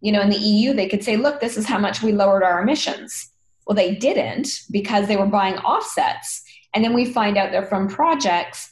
[0.00, 2.42] you know in the EU they could say look this is how much we lowered
[2.42, 3.30] our emissions
[3.66, 6.42] well they didn't because they were buying offsets
[6.74, 8.68] and then we find out they're from projects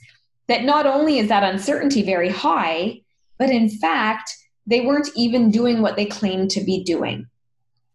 [0.48, 3.00] that not only is that uncertainty very high,
[3.38, 4.36] but in fact,
[4.66, 7.26] they weren't even doing what they claimed to be doing.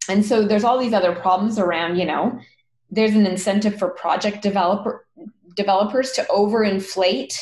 [0.10, 2.40] And so there's all these other problems around, you know,
[2.90, 5.06] there's an incentive for project developer
[5.58, 7.34] developers to overinflate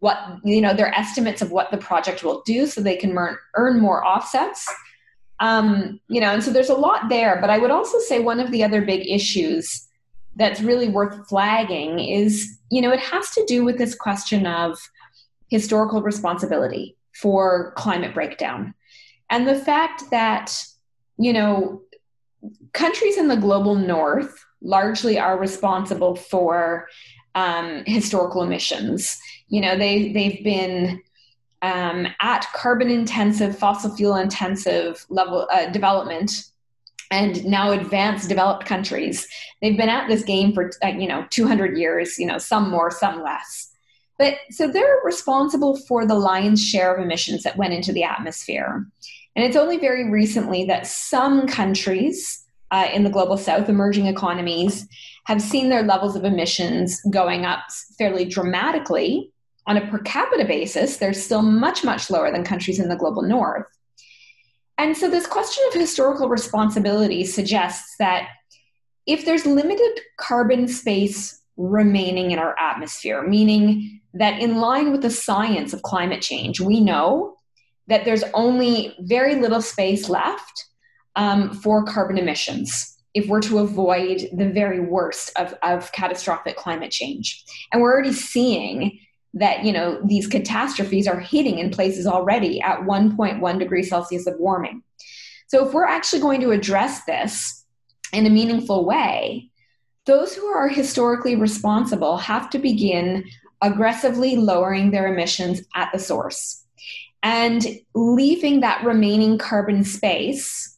[0.00, 3.38] what you know their estimates of what the project will do so they can earn,
[3.54, 4.66] earn more offsets.
[5.40, 8.40] Um, you know and so there's a lot there but i would also say one
[8.40, 9.86] of the other big issues
[10.34, 14.76] that's really worth flagging is you know it has to do with this question of
[15.48, 18.74] historical responsibility for climate breakdown.
[19.30, 20.56] And the fact that
[21.18, 21.82] you know
[22.72, 26.86] countries in the global north largely are responsible for
[27.38, 29.18] um, historical emissions.
[29.48, 31.00] You know they they've been
[31.62, 36.32] um, at carbon intensive fossil fuel intensive level uh, development
[37.10, 39.26] and now advanced developed countries.
[39.62, 42.90] They've been at this game for uh, you know 200 years you know some more
[42.90, 43.70] some less.
[44.18, 48.84] But so they're responsible for the lion's share of emissions that went into the atmosphere.
[49.36, 54.88] And it's only very recently that some countries uh, in the global south emerging economies
[55.28, 57.60] have seen their levels of emissions going up
[57.98, 59.30] fairly dramatically.
[59.66, 63.20] On a per capita basis they're still much much lower than countries in the global
[63.20, 63.66] north.
[64.78, 68.28] And so, this question of historical responsibility suggests that
[69.04, 75.10] if there's limited carbon space remaining in our atmosphere, meaning that in line with the
[75.10, 77.34] science of climate change, we know
[77.86, 80.64] that there's only very little space left
[81.16, 86.90] um, for carbon emissions if we're to avoid the very worst of, of catastrophic climate
[86.90, 87.44] change.
[87.72, 89.00] And we're already seeing
[89.34, 94.38] that you know these catastrophes are hitting in places already at 1.1 degrees celsius of
[94.38, 94.82] warming
[95.46, 97.64] so if we're actually going to address this
[98.12, 99.50] in a meaningful way
[100.06, 103.24] those who are historically responsible have to begin
[103.60, 106.64] aggressively lowering their emissions at the source
[107.22, 110.77] and leaving that remaining carbon space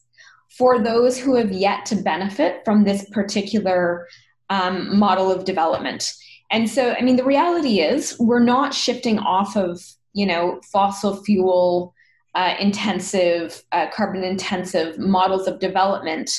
[0.61, 4.07] for those who have yet to benefit from this particular
[4.49, 6.13] um, model of development
[6.51, 9.81] and so, I mean, the reality is we're not shifting off of,
[10.13, 11.95] you know, fossil fuel
[12.35, 16.29] uh, intensive, uh, carbon intensive models of development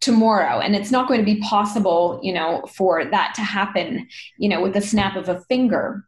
[0.00, 0.60] tomorrow.
[0.60, 4.08] And it's not going to be possible, you know, for that to happen,
[4.38, 6.04] you know, with the snap of a finger.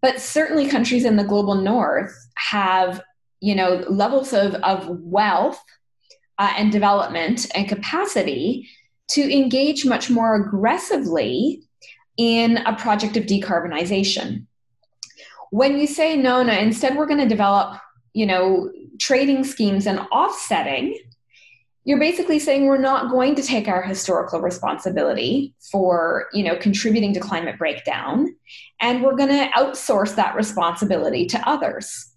[0.00, 3.02] But certainly countries in the global north have,
[3.40, 5.60] you know, levels of, of wealth
[6.38, 8.68] uh, and development and capacity
[9.08, 11.62] to engage much more aggressively
[12.16, 14.46] in a project of decarbonization.
[15.50, 17.78] When you say no, no, instead we're going to develop,
[18.14, 20.98] you know, trading schemes and offsetting,
[21.84, 27.14] you're basically saying we're not going to take our historical responsibility for, you know, contributing
[27.14, 28.34] to climate breakdown,
[28.80, 32.12] and we're going to outsource that responsibility to others.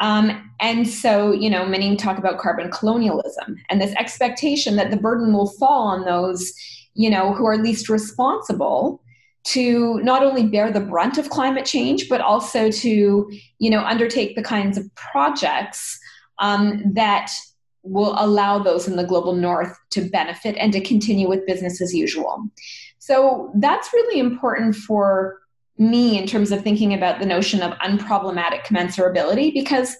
[0.00, 4.96] Um, and so, you know, many talk about carbon colonialism and this expectation that the
[4.96, 6.52] burden will fall on those,
[6.94, 9.02] you know, who are least responsible
[9.44, 14.36] to not only bear the brunt of climate change, but also to, you know, undertake
[14.36, 15.98] the kinds of projects
[16.38, 17.32] um, that
[17.82, 21.94] will allow those in the global north to benefit and to continue with business as
[21.94, 22.44] usual.
[22.98, 25.38] So that's really important for
[25.78, 29.96] me in terms of thinking about the notion of unproblematic commensurability because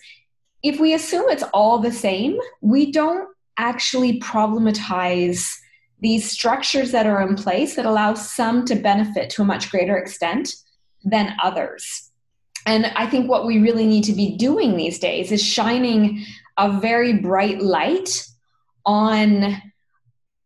[0.63, 5.49] if we assume it's all the same, we don't actually problematize
[6.01, 9.97] these structures that are in place that allow some to benefit to a much greater
[9.97, 10.55] extent
[11.05, 12.11] than others.
[12.67, 16.25] And I think what we really need to be doing these days is shining
[16.57, 18.27] a very bright light
[18.85, 19.63] on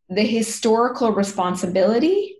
[0.08, 2.36] the historical responsibility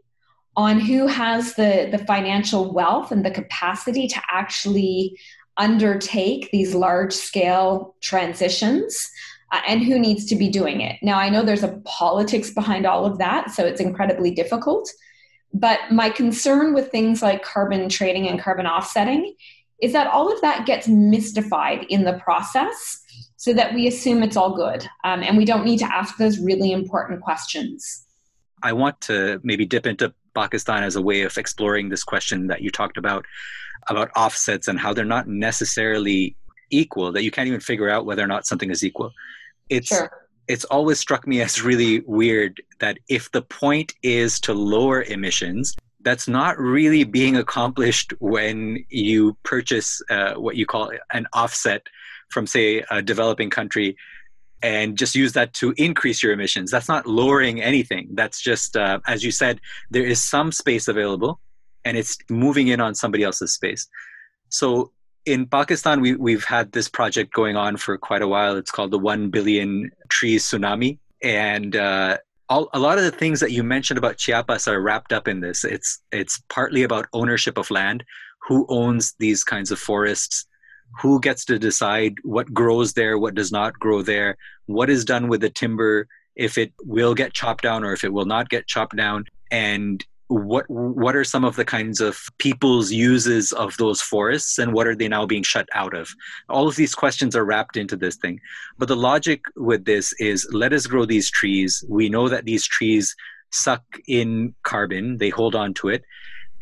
[0.56, 5.18] on who has the, the financial wealth and the capacity to actually
[5.56, 9.10] undertake these large scale transitions
[9.52, 10.96] uh, and who needs to be doing it.
[11.02, 14.90] Now, I know there's a politics behind all of that, so it's incredibly difficult.
[15.54, 19.34] But my concern with things like carbon trading and carbon offsetting
[19.82, 23.02] is that all of that gets mystified in the process
[23.36, 26.38] so that we assume it's all good um, and we don't need to ask those
[26.38, 28.06] really important questions.
[28.62, 32.62] I want to maybe dip into Pakistan as a way of exploring this question that
[32.62, 33.24] you talked about
[33.88, 36.36] about offsets and how they're not necessarily
[36.70, 39.12] equal that you can't even figure out whether or not something is equal
[39.68, 40.10] it's sure.
[40.48, 45.76] it's always struck me as really weird that if the point is to lower emissions
[46.00, 51.86] that's not really being accomplished when you purchase uh, what you call an offset
[52.30, 53.96] from say a developing country
[54.62, 58.98] and just use that to increase your emissions that's not lowering anything that's just uh,
[59.06, 59.60] as you said
[59.90, 61.40] there is some space available
[61.84, 63.88] and it's moving in on somebody else's space
[64.48, 64.92] so
[65.24, 68.56] in Pakistan, we, we've had this project going on for quite a while.
[68.56, 70.98] It's called the 1 billion trees tsunami.
[71.22, 75.12] And uh, all, a lot of the things that you mentioned about Chiapas are wrapped
[75.12, 75.64] up in this.
[75.64, 78.04] It's, it's partly about ownership of land,
[78.48, 80.46] who owns these kinds of forests,
[81.00, 84.36] who gets to decide what grows there, what does not grow there,
[84.66, 88.12] what is done with the timber, if it will get chopped down or if it
[88.12, 89.24] will not get chopped down.
[89.50, 94.72] And what what are some of the kinds of people's uses of those forests and
[94.72, 96.08] what are they now being shut out of?
[96.48, 98.40] All of these questions are wrapped into this thing.
[98.78, 101.84] But the logic with this is let us grow these trees.
[101.86, 103.14] We know that these trees
[103.50, 105.18] suck in carbon.
[105.18, 106.02] They hold on to it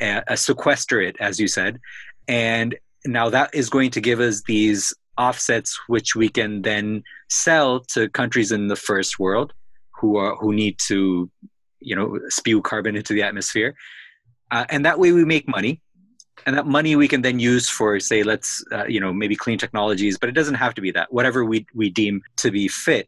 [0.01, 1.79] uh, sequester it as you said.
[2.27, 2.75] And
[3.05, 8.09] now that is going to give us these offsets which we can then sell to
[8.09, 9.53] countries in the first world
[9.99, 11.29] who are who need to
[11.79, 13.75] you know spew carbon into the atmosphere.
[14.51, 15.81] Uh, and that way we make money.
[16.45, 19.59] And that money we can then use for say let's uh, you know maybe clean
[19.59, 23.07] technologies but it doesn't have to be that whatever we we deem to be fit.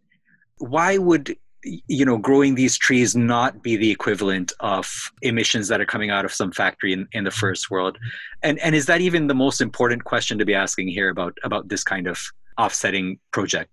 [0.58, 5.86] Why would you know growing these trees not be the equivalent of emissions that are
[5.86, 7.98] coming out of some factory in, in the first world?
[8.42, 11.70] And and is that even the most important question to be asking here about about
[11.70, 12.20] this kind of
[12.58, 13.72] offsetting project?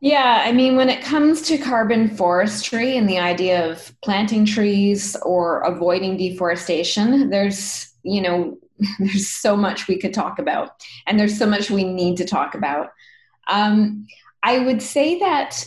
[0.00, 5.16] Yeah, I mean, when it comes to carbon forestry and the idea of planting trees
[5.22, 8.58] or avoiding deforestation, there's, you know,
[9.00, 10.70] there's so much we could talk about,
[11.06, 12.90] and there's so much we need to talk about.
[13.48, 14.06] Um,
[14.44, 15.64] I would say that,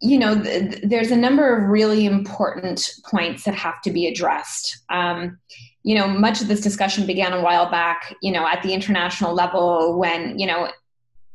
[0.00, 4.78] you know, th- there's a number of really important points that have to be addressed.
[4.88, 5.38] Um,
[5.82, 9.34] you know, much of this discussion began a while back, you know, at the international
[9.34, 10.70] level when, you know,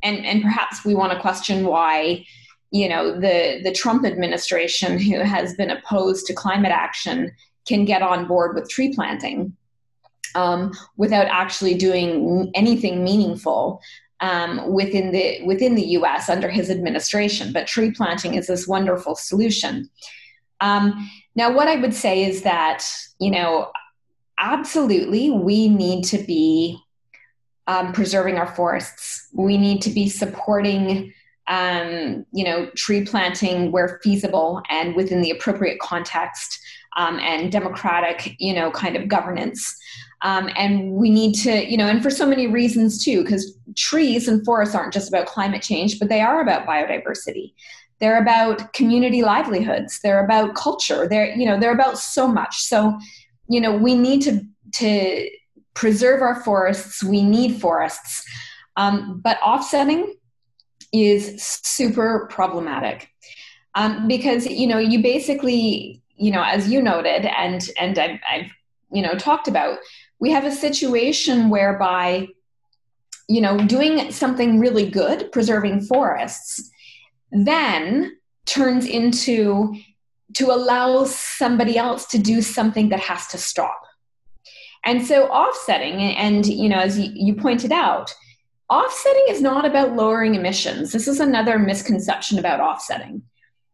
[0.03, 2.25] and and perhaps we want to question why
[2.71, 7.31] you know the the Trump administration who has been opposed to climate action
[7.67, 9.55] can get on board with tree planting
[10.35, 13.81] um, without actually doing anything meaningful
[14.25, 16.29] um, within the within the U.S.
[16.29, 17.53] under his administration.
[17.53, 19.89] But tree planting is this wonderful solution.
[20.61, 22.83] Um, now, what I would say is that
[23.19, 23.71] you know,
[24.39, 26.79] absolutely, we need to be
[27.67, 29.27] um, preserving our forests.
[29.33, 31.13] We need to be supporting,
[31.47, 36.59] um, you know, tree planting where feasible and within the appropriate context
[36.97, 39.77] um, and democratic, you know, kind of governance.
[40.21, 44.27] Um, and we need to, you know, and for so many reasons too, because trees
[44.27, 47.53] and forests aren't just about climate change, but they are about biodiversity.
[47.99, 49.99] They're about community livelihoods.
[50.01, 51.07] They're about culture.
[51.07, 52.61] They're, you know, they're about so much.
[52.61, 52.97] So,
[53.49, 54.41] you know, we need to
[54.73, 55.29] to
[55.73, 57.03] preserve our forests.
[57.03, 58.25] We need forests.
[58.77, 60.15] Um, but offsetting
[60.91, 63.09] is super problematic
[63.75, 68.51] um, because, you know, you basically, you know, as you noted and, and I've, I've,
[68.91, 69.77] you know, talked about,
[70.19, 72.27] we have a situation whereby,
[73.27, 76.69] you know, doing something really good, preserving forests,
[77.31, 79.75] then turns into
[80.33, 83.85] to allow somebody else to do something that has to stop
[84.85, 88.13] and so offsetting, and you know, as you, pointed out,
[88.69, 90.91] offsetting is not about lowering emissions.
[90.91, 93.23] This is another misconception about offsetting.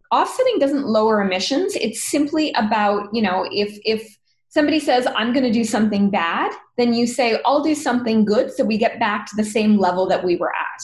[0.09, 1.75] Offsetting doesn't lower emissions.
[1.75, 4.17] It's simply about, you know, if if
[4.51, 8.53] somebody says i'm going to do something bad then you say i'll do something good
[8.53, 10.81] so we get back to the same level that we were at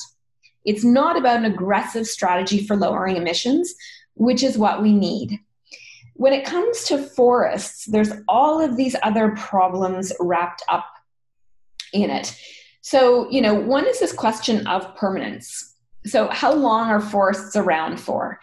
[0.65, 3.75] it's not about an aggressive strategy for lowering emissions
[4.15, 5.39] which is what we need
[6.17, 10.85] when it comes to forests, there's all of these other problems wrapped up
[11.93, 12.35] in it.
[12.81, 15.75] So, you know, one is this question of permanence.
[16.05, 18.39] So, how long are forests around for?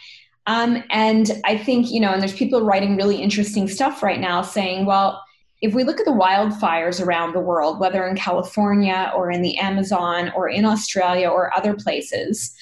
[0.46, 4.42] Um, and I think, you know, and there's people writing really interesting stuff right now
[4.42, 5.22] saying, well,
[5.62, 9.56] if we look at the wildfires around the world, whether in California or in the
[9.56, 12.54] Amazon or in Australia or other places,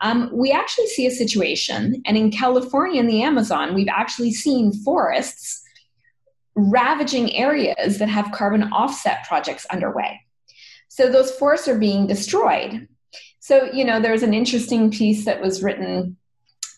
[0.00, 4.72] um, we actually see a situation, and in California and the Amazon, we've actually seen
[4.72, 5.62] forests
[6.54, 10.20] ravaging areas that have carbon offset projects underway.
[10.88, 12.88] So those forests are being destroyed.
[13.40, 16.16] So, you know, there's an interesting piece that was written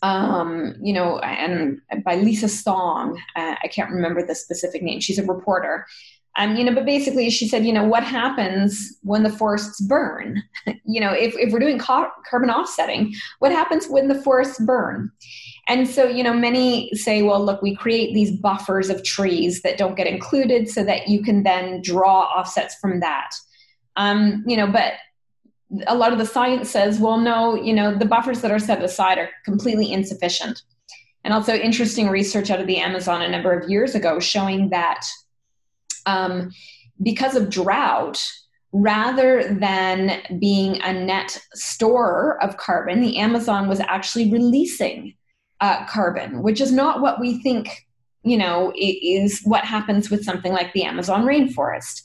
[0.02, 3.20] um, you know, and by Lisa Song.
[3.36, 5.00] Uh, I can't remember the specific name.
[5.00, 5.86] She's a reporter.
[6.36, 10.40] Um, you know, but basically, she said, you know, what happens when the forests burn?
[10.84, 15.10] you know, if, if we're doing car- carbon offsetting, what happens when the forests burn?
[15.66, 19.78] And so, you know, many say, well, look, we create these buffers of trees that
[19.78, 23.30] don't get included so that you can then draw offsets from that.
[23.96, 24.94] Um, you know, but
[25.86, 28.82] a lot of the science says, well, no, you know, the buffers that are set
[28.82, 30.62] aside are completely insufficient.
[31.24, 35.04] And also, interesting research out of the Amazon a number of years ago showing that
[36.06, 36.50] um,
[37.02, 38.24] because of drought,
[38.72, 45.14] rather than being a net storer of carbon, the Amazon was actually releasing
[45.60, 47.86] uh, carbon, which is not what we think,
[48.22, 52.02] you know, is what happens with something like the Amazon rainforest.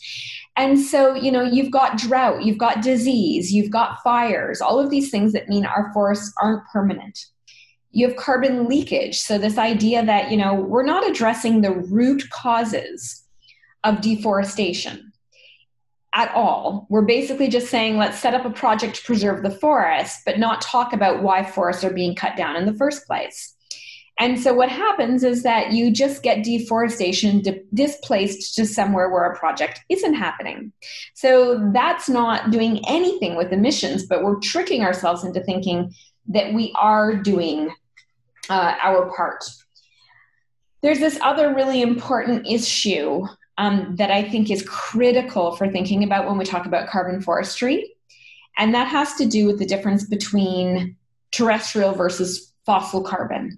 [0.56, 4.89] And so, you know, you've got drought, you've got disease, you've got fires, all of
[4.89, 7.26] these things that mean our forests aren't permanent.
[7.91, 9.20] You have carbon leakage.
[9.20, 13.24] So, this idea that, you know, we're not addressing the root causes
[13.84, 15.12] of deforestation
[16.14, 16.86] at all.
[16.89, 20.62] We're basically just saying, let's set up a project to preserve the forest, but not
[20.62, 23.56] talk about why forests are being cut down in the first place.
[24.20, 29.24] And so what happens is that you just get deforestation di- displaced to somewhere where
[29.24, 30.72] a project isn't happening.
[31.16, 35.93] So that's not doing anything with emissions, but we're tricking ourselves into thinking
[36.28, 37.74] that we are doing
[38.49, 39.43] uh, our part.
[40.82, 43.26] There's this other really important issue
[43.57, 47.95] um, that I think is critical for thinking about when we talk about carbon forestry.
[48.57, 50.97] And that has to do with the difference between
[51.32, 53.57] terrestrial versus fossil carbon.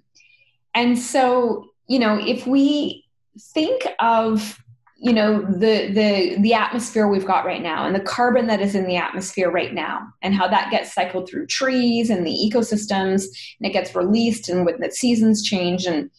[0.76, 3.04] And so, you know, if we
[3.38, 4.62] think of
[4.98, 8.74] you know the the the atmosphere we've got right now and the carbon that is
[8.74, 13.24] in the atmosphere right now and how that gets cycled through trees and the ecosystems
[13.58, 16.10] and it gets released and when the seasons change and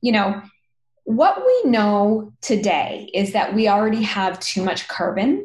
[0.00, 0.40] you know
[1.02, 5.44] what we know today is that we already have too much carbon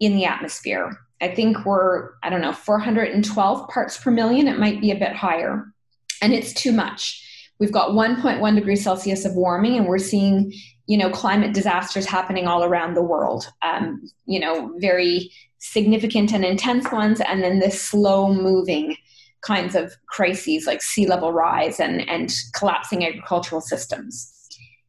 [0.00, 0.98] in the atmosphere.
[1.20, 4.48] I think we're i don't know 412 parts per million.
[4.48, 5.72] It might be a bit higher.
[6.20, 7.24] And it's too much
[7.58, 10.52] We've got 1.1 degrees Celsius of warming, and we're seeing,
[10.86, 13.50] you know, climate disasters happening all around the world.
[13.62, 18.96] Um, you know, very significant and intense ones, and then this slow moving
[19.40, 24.34] kinds of crises like sea level rise and, and collapsing agricultural systems.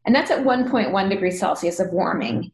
[0.05, 2.51] And that's at 1.1 degrees Celsius of warming.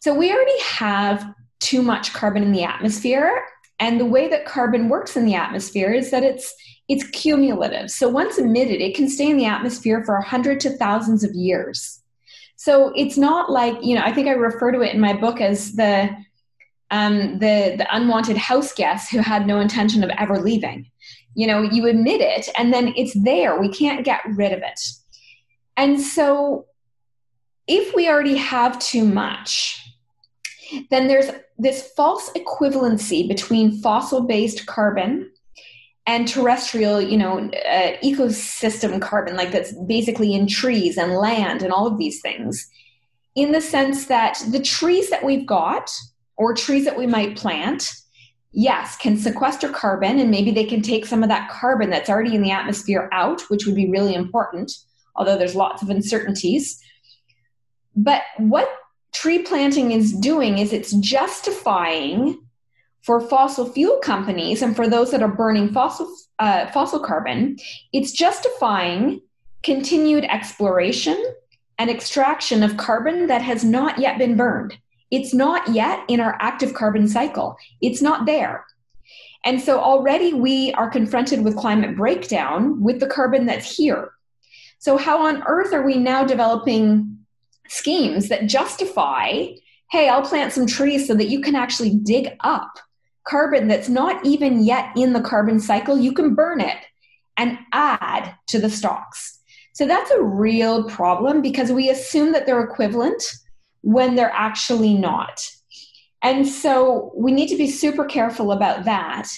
[0.00, 3.44] So we already have too much carbon in the atmosphere.
[3.78, 6.54] And the way that carbon works in the atmosphere is that it's
[6.90, 7.88] it's cumulative.
[7.88, 11.32] So once emitted, it can stay in the atmosphere for a hundred to thousands of
[11.32, 12.00] years.
[12.56, 15.40] So it's not like, you know, I think I refer to it in my book
[15.40, 16.10] as the
[16.90, 20.90] um, the the unwanted house guest who had no intention of ever leaving.
[21.34, 23.60] You know, you emit it and then it's there.
[23.60, 24.80] We can't get rid of it.
[25.76, 26.66] And so
[27.68, 29.80] if we already have too much,
[30.90, 35.30] then there's this false equivalency between fossil based carbon
[36.10, 41.72] and terrestrial, you know, uh, ecosystem carbon, like that's basically in trees and land and
[41.72, 42.68] all of these things,
[43.36, 45.88] in the sense that the trees that we've got
[46.36, 47.92] or trees that we might plant,
[48.50, 52.34] yes, can sequester carbon and maybe they can take some of that carbon that's already
[52.34, 54.72] in the atmosphere out, which would be really important,
[55.14, 56.82] although there's lots of uncertainties.
[57.94, 58.68] But what
[59.14, 62.40] tree planting is doing is it's justifying
[63.02, 67.56] for fossil fuel companies and for those that are burning fossil uh, fossil carbon,
[67.92, 69.20] it's justifying
[69.62, 71.22] continued exploration
[71.78, 74.76] and extraction of carbon that has not yet been burned.
[75.10, 77.56] It's not yet in our active carbon cycle.
[77.80, 78.64] It's not there.
[79.44, 84.12] And so already we are confronted with climate breakdown with the carbon that's here.
[84.78, 87.18] So, how on earth are we now developing
[87.68, 89.46] schemes that justify,
[89.90, 92.78] hey, I'll plant some trees so that you can actually dig up
[93.24, 96.78] carbon that's not even yet in the carbon cycle, you can burn it
[97.36, 99.38] and add to the stocks.
[99.72, 103.22] So that's a real problem because we assume that they're equivalent
[103.82, 105.40] when they're actually not.
[106.22, 109.28] And so we need to be super careful about that.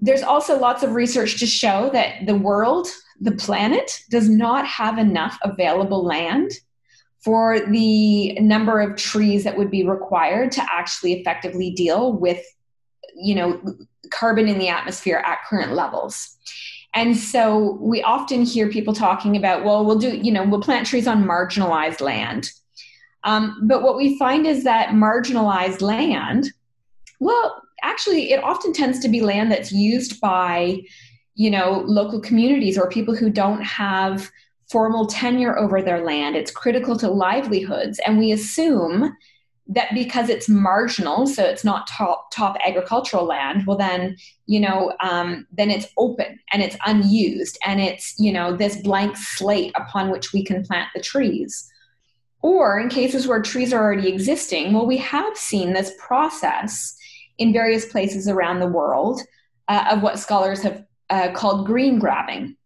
[0.00, 2.88] There's also lots of research to show that the world,
[3.20, 6.52] the planet, does not have enough available land
[7.24, 12.44] for the number of trees that would be required to actually effectively deal with
[13.20, 13.60] you know
[14.10, 16.36] carbon in the atmosphere at current levels
[16.94, 20.86] and so we often hear people talking about well we'll do you know we'll plant
[20.86, 22.50] trees on marginalized land
[23.24, 26.48] um, but what we find is that marginalized land
[27.20, 30.80] well actually it often tends to be land that's used by
[31.38, 34.28] you know, local communities or people who don't have
[34.68, 36.34] formal tenure over their land.
[36.34, 38.00] It's critical to livelihoods.
[38.04, 39.16] And we assume
[39.68, 44.16] that because it's marginal, so it's not top top agricultural land, well then
[44.46, 49.16] you know um, then it's open and it's unused and it's you know this blank
[49.16, 51.70] slate upon which we can plant the trees.
[52.40, 56.96] Or in cases where trees are already existing, well we have seen this process
[57.36, 59.20] in various places around the world
[59.68, 62.56] uh, of what scholars have uh, called green grabbing.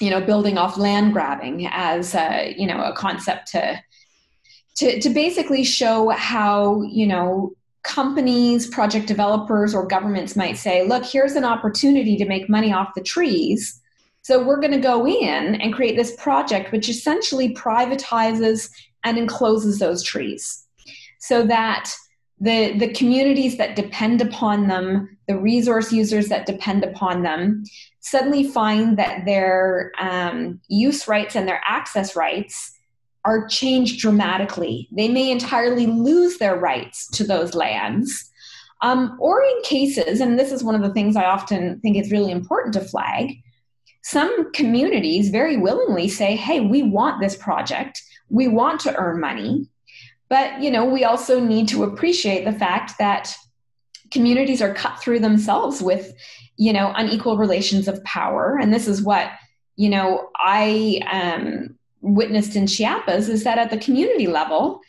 [0.00, 3.80] You know, building off land grabbing as a, you know a concept to
[4.76, 7.52] to, to basically show how, you know,
[7.82, 12.94] companies, project developers, or governments might say, look, here's an opportunity to make money off
[12.94, 13.80] the trees.
[14.22, 18.70] So we're going to go in and create this project which essentially privatizes
[19.04, 20.66] and encloses those trees
[21.18, 21.92] so that
[22.40, 27.64] the, the communities that depend upon them, the resource users that depend upon them,
[28.00, 32.73] suddenly find that their um, use rights and their access rights
[33.24, 34.88] are changed dramatically.
[34.92, 38.30] They may entirely lose their rights to those lands.
[38.82, 42.12] Um, or in cases, and this is one of the things I often think is
[42.12, 43.32] really important to flag,
[44.02, 49.68] some communities very willingly say, hey, we want this project, we want to earn money.
[50.28, 53.34] But you know, we also need to appreciate the fact that
[54.10, 56.12] communities are cut through themselves with,
[56.56, 58.58] you know, unequal relations of power.
[58.60, 59.30] And this is what,
[59.76, 64.80] you know, I um, witnessed in Chiapas is that at the community level,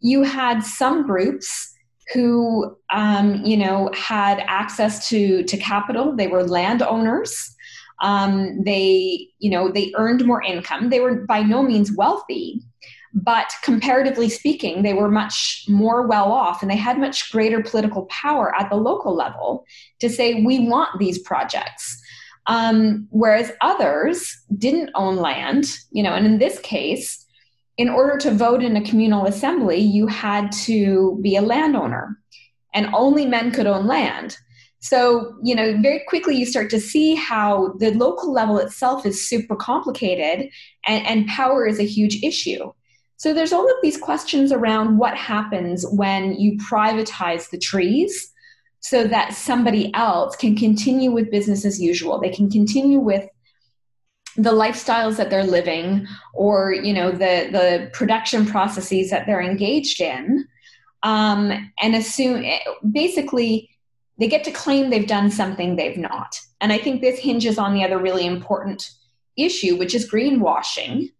[0.00, 1.72] you had some groups
[2.12, 6.14] who, um, you know, had access to to capital.
[6.14, 7.54] They were landowners.
[8.02, 10.90] Um, they, you know, they earned more income.
[10.90, 12.60] They were by no means wealthy,
[13.14, 18.06] but comparatively speaking, they were much more well off, and they had much greater political
[18.06, 19.64] power at the local level
[20.00, 22.02] to say, "We want these projects."
[22.46, 27.24] Um, whereas others didn't own land, you know, and in this case,
[27.76, 32.18] in order to vote in a communal assembly, you had to be a landowner,
[32.72, 34.36] and only men could own land.
[34.80, 39.26] So, you know, very quickly you start to see how the local level itself is
[39.26, 40.50] super complicated
[40.86, 42.70] and, and power is a huge issue.
[43.16, 48.30] So, there's all of these questions around what happens when you privatize the trees
[48.84, 52.20] so that somebody else can continue with business as usual.
[52.20, 53.26] They can continue with
[54.36, 60.02] the lifestyles that they're living or you know the the production processes that they're engaged
[60.02, 60.46] in
[61.02, 62.44] um, and assume
[62.90, 63.70] basically
[64.18, 67.74] they get to claim they've done something they've not and i think this hinges on
[67.74, 68.90] the other really important
[69.36, 71.12] issue which is greenwashing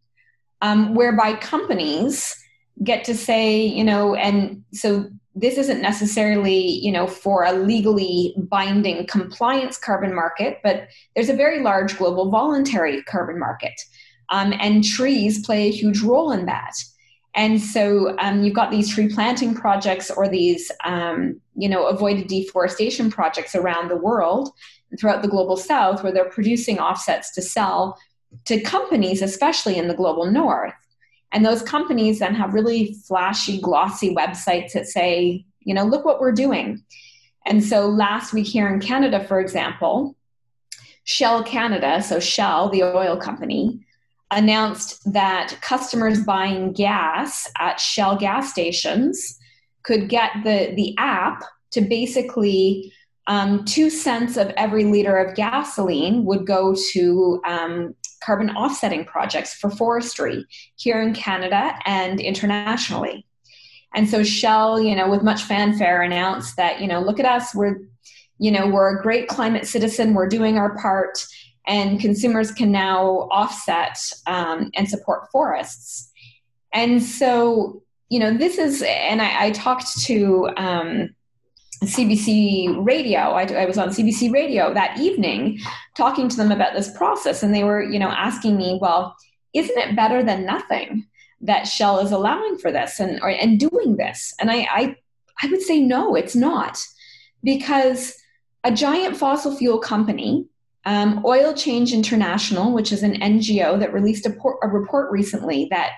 [0.61, 2.35] um, whereby companies
[2.83, 8.35] get to say you know and so this isn't necessarily you know for a legally
[8.37, 13.81] binding compliance carbon market but there's a very large global voluntary carbon market.
[14.31, 16.73] Um, and trees play a huge role in that.
[17.35, 22.29] And so um, you've got these tree planting projects or these um, you know avoided
[22.29, 24.51] deforestation projects around the world
[24.99, 27.99] throughout the global south where they're producing offsets to sell
[28.45, 30.75] to companies especially in the global north
[31.35, 36.21] and those companies then have really flashy, glossy websites that say, you know, look what
[36.21, 36.83] we're doing.
[37.45, 40.15] And so last week here in Canada, for example,
[41.03, 43.85] Shell Canada, so Shell, the oil company,
[44.31, 49.39] announced that customers buying gas at Shell gas stations
[49.83, 52.93] could get the, the app to basically
[53.27, 57.95] um, two cents of every liter of gasoline would go to um,
[58.25, 60.47] carbon offsetting projects for forestry
[60.77, 63.27] here in Canada and internationally.
[63.95, 67.55] And so Shell, you know, with much fanfare announced that, you know, look at us,
[67.55, 67.81] we're,
[68.39, 71.25] you know, we're a great climate citizen, we're doing our part,
[71.67, 73.97] and consumers can now offset
[74.27, 76.11] um, and support forests.
[76.73, 81.15] And so, you know, this is, and I, I talked to um,
[81.83, 83.19] CBC radio.
[83.19, 85.61] I, I, was on CBC radio that evening
[85.97, 89.17] talking to them about this process, and they were, you know, asking me, well,
[89.55, 91.07] isn't it better than nothing
[91.41, 94.35] that Shell is allowing for this and or, and doing this?
[94.41, 94.97] And I, I,
[95.43, 96.83] I would say no, it's not,
[97.43, 98.15] because
[98.63, 100.47] a giant fossil fuel company,
[100.87, 105.69] um, Oil Change International, which is an NGO that released a, por- a report recently
[105.71, 105.93] that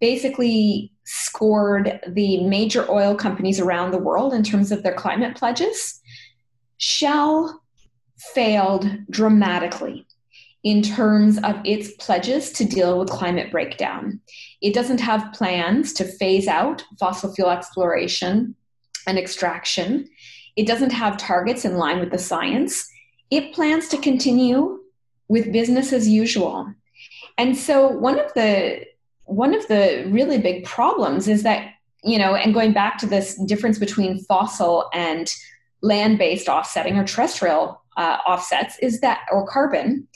[0.00, 6.00] basically scored the major oil companies around the world in terms of their climate pledges.
[6.78, 7.60] Shell
[8.32, 10.06] failed dramatically
[10.62, 14.20] in terms of its pledges to deal with climate breakdown.
[14.62, 18.54] It doesn't have plans to phase out fossil fuel exploration
[19.08, 20.08] and extraction.
[20.54, 22.88] It doesn't have targets in line with the science.
[23.30, 24.78] It plans to continue
[25.26, 26.72] with business as usual.
[27.36, 28.84] And so one of the
[29.30, 31.72] one of the really big problems is that
[32.02, 35.34] you know, and going back to this difference between fossil and
[35.82, 40.08] land-based offsetting or terrestrial uh, offsets is that or carbon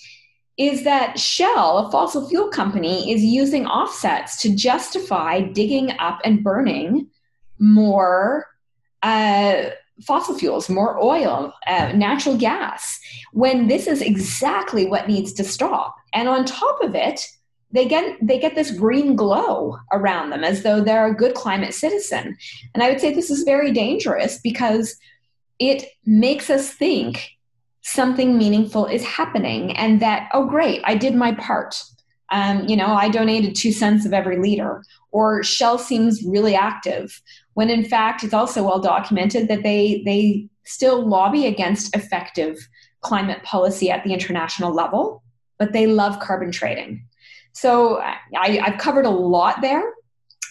[0.57, 6.45] is that Shell, a fossil fuel company, is using offsets to justify digging up and
[6.45, 7.09] burning
[7.59, 8.47] more
[9.03, 9.71] uh,
[10.03, 13.01] fossil fuels, more oil, uh, natural gas,
[13.33, 15.97] when this is exactly what needs to stop.
[16.13, 17.27] And on top of it,
[17.75, 21.75] they get they get this green glow around them as though they're a good climate
[21.75, 22.37] citizen.
[22.73, 24.97] And I would say this is very dangerous because
[25.59, 27.31] it makes us think
[27.83, 31.83] something meaningful is happening and that oh great i did my part.
[32.31, 34.83] Um, you know i donated two cents of every liter.
[35.11, 37.21] Or shell seems really active
[37.55, 42.57] when in fact it's also well documented that they they still lobby against effective
[43.01, 45.23] climate policy at the international level
[45.59, 47.05] but they love carbon trading
[47.55, 49.93] so I, have covered a lot there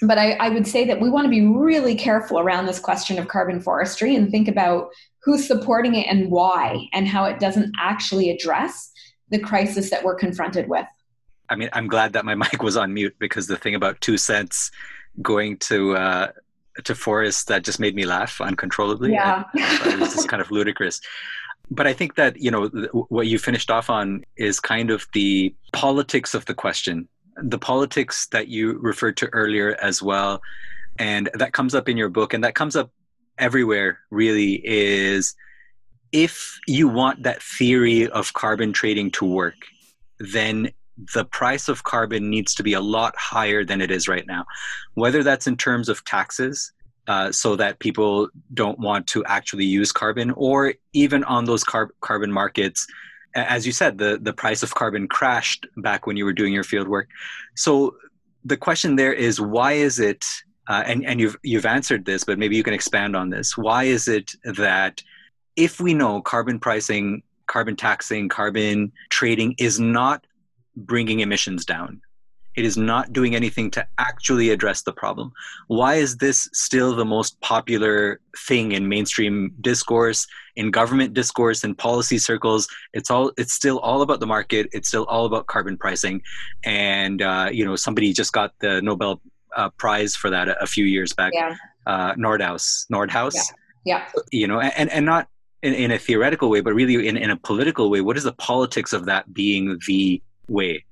[0.01, 3.17] but I, I would say that we want to be really careful around this question
[3.17, 4.89] of carbon forestry and think about
[5.23, 8.91] who's supporting it and why, and how it doesn't actually address
[9.29, 10.85] the crisis that we're confronted with.
[11.49, 14.17] I mean, I'm glad that my mic was on mute because the thing about two
[14.17, 14.71] cents
[15.21, 16.31] going to uh,
[16.83, 19.11] to forests that just made me laugh uncontrollably.
[19.11, 20.99] Yeah, it was just kind of ludicrous.
[21.71, 22.67] But I think that you know
[23.09, 27.07] what you finished off on is kind of the politics of the question,
[27.37, 30.41] the politics that you referred to earlier as well,
[30.99, 32.91] and that comes up in your book, and that comes up
[33.39, 35.35] everywhere really is
[36.11, 39.55] if you want that theory of carbon trading to work,
[40.19, 40.69] then
[41.15, 44.45] the price of carbon needs to be a lot higher than it is right now.
[44.93, 46.71] Whether that's in terms of taxes,
[47.07, 51.93] uh, so that people don't want to actually use carbon, or even on those car-
[52.01, 52.87] carbon markets.
[53.35, 56.63] As you said, the, the price of carbon crashed back when you were doing your
[56.63, 57.09] field work.
[57.55, 57.95] So
[58.45, 60.25] the question there is why is it
[60.67, 63.57] uh, and and you've you've answered this, but maybe you can expand on this.
[63.57, 65.01] Why is it that
[65.55, 70.25] if we know carbon pricing, carbon taxing, carbon trading is not
[70.75, 72.01] bringing emissions down,
[72.55, 75.31] it is not doing anything to actually address the problem.
[75.67, 81.75] Why is this still the most popular thing in mainstream discourse, in government discourse, in
[81.75, 82.67] policy circles?
[82.93, 84.69] It's all it's still all about the market.
[84.71, 86.21] It's still all about carbon pricing,
[86.63, 89.21] and uh, you know somebody just got the Nobel
[89.55, 91.31] uh, prize for that a, a, few years back.
[91.33, 91.55] Yeah.
[91.85, 92.85] Uh, Nordhaus.
[92.91, 93.35] Nordhaus.
[93.85, 94.05] Yeah.
[94.15, 94.21] yeah.
[94.31, 95.27] You know, and, and not
[95.61, 98.01] in, in a theoretical way, but really in, in a political way.
[98.01, 100.85] What is the politics of that being the way?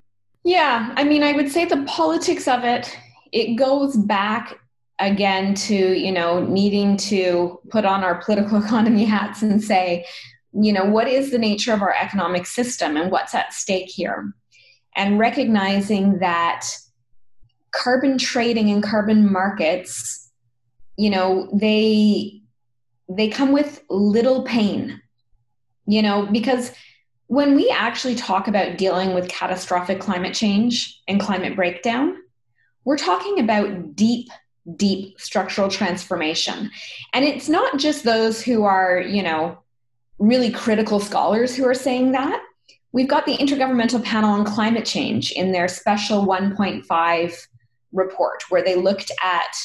[0.43, 0.93] Yeah.
[0.95, 2.97] I mean, I would say the politics of it,
[3.31, 4.59] it goes back
[4.99, 10.05] again to, you know, needing to put on our political economy hats and say,
[10.53, 14.33] you know, what is the nature of our economic system and what's at stake here?
[14.95, 16.67] And recognizing that
[17.71, 20.21] carbon trading and carbon markets
[20.97, 22.41] you know they
[23.09, 25.01] they come with little pain
[25.87, 26.71] you know because
[27.31, 32.17] when we actually talk about dealing with catastrophic climate change and climate breakdown
[32.83, 34.29] we're talking about deep
[34.75, 36.69] deep structural transformation.
[37.13, 39.59] And it's not just those who are you know
[40.19, 42.41] really critical scholars who are saying that.
[42.91, 47.47] We've got the intergovernmental panel on climate change in their special 1.5
[47.93, 49.55] report where they looked at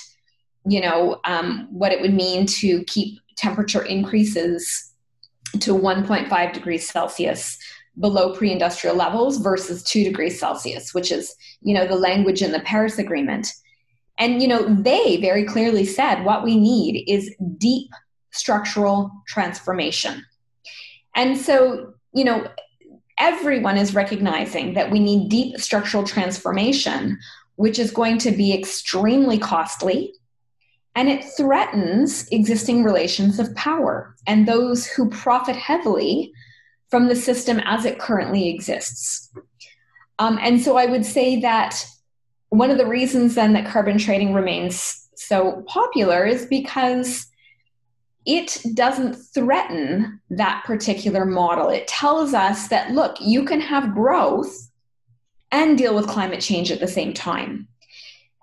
[0.67, 4.86] you know um, what it would mean to keep temperature increases
[5.61, 7.59] to 1.5 degrees celsius
[7.99, 12.61] below pre-industrial levels versus 2 degrees celsius which is you know the language in the
[12.61, 13.49] paris agreement.
[14.19, 17.91] And you know they very clearly said what we need is deep
[18.31, 20.25] structural transformation.
[21.15, 22.49] And so you know
[23.19, 27.19] everyone is recognizing that we need deep structural transformation
[27.57, 30.13] which is going to be extremely costly
[30.97, 36.33] and it threatens existing relations of power and those who profit heavily
[36.91, 39.31] from the system as it currently exists.
[40.19, 41.87] Um, and so I would say that
[42.49, 47.27] one of the reasons then that carbon trading remains so popular is because
[48.25, 51.69] it doesn't threaten that particular model.
[51.69, 54.71] It tells us that, look, you can have growth
[55.53, 57.69] and deal with climate change at the same time.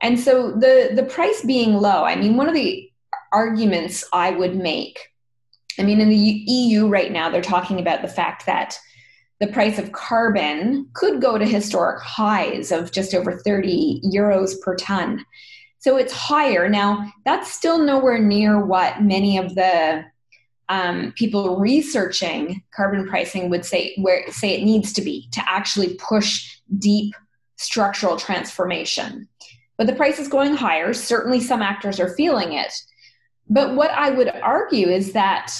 [0.03, 2.91] And so the the price being low, I mean, one of the
[3.31, 4.99] arguments I would make,
[5.79, 8.77] I mean, in the EU right now, they're talking about the fact that
[9.39, 14.75] the price of carbon could go to historic highs of just over 30 euros per
[14.75, 15.25] ton.
[15.79, 16.69] So it's higher.
[16.69, 20.05] Now, that's still nowhere near what many of the
[20.69, 25.95] um, people researching carbon pricing would say where say it needs to be to actually
[25.95, 27.13] push deep
[27.57, 29.27] structural transformation.
[29.83, 30.93] But the price is going higher.
[30.93, 32.73] Certainly, some actors are feeling it.
[33.49, 35.51] But what I would argue is that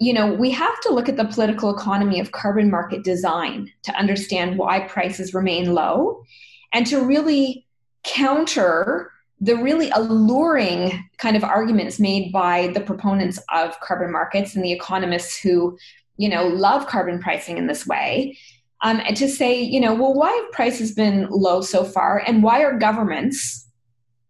[0.00, 3.94] you know we have to look at the political economy of carbon market design to
[3.94, 6.24] understand why prices remain low,
[6.72, 7.64] and to really
[8.02, 14.64] counter the really alluring kind of arguments made by the proponents of carbon markets and
[14.64, 15.78] the economists who
[16.16, 18.36] you know love carbon pricing in this way
[18.82, 22.42] um, and to say you know well why have prices been low so far and
[22.42, 23.68] why are governments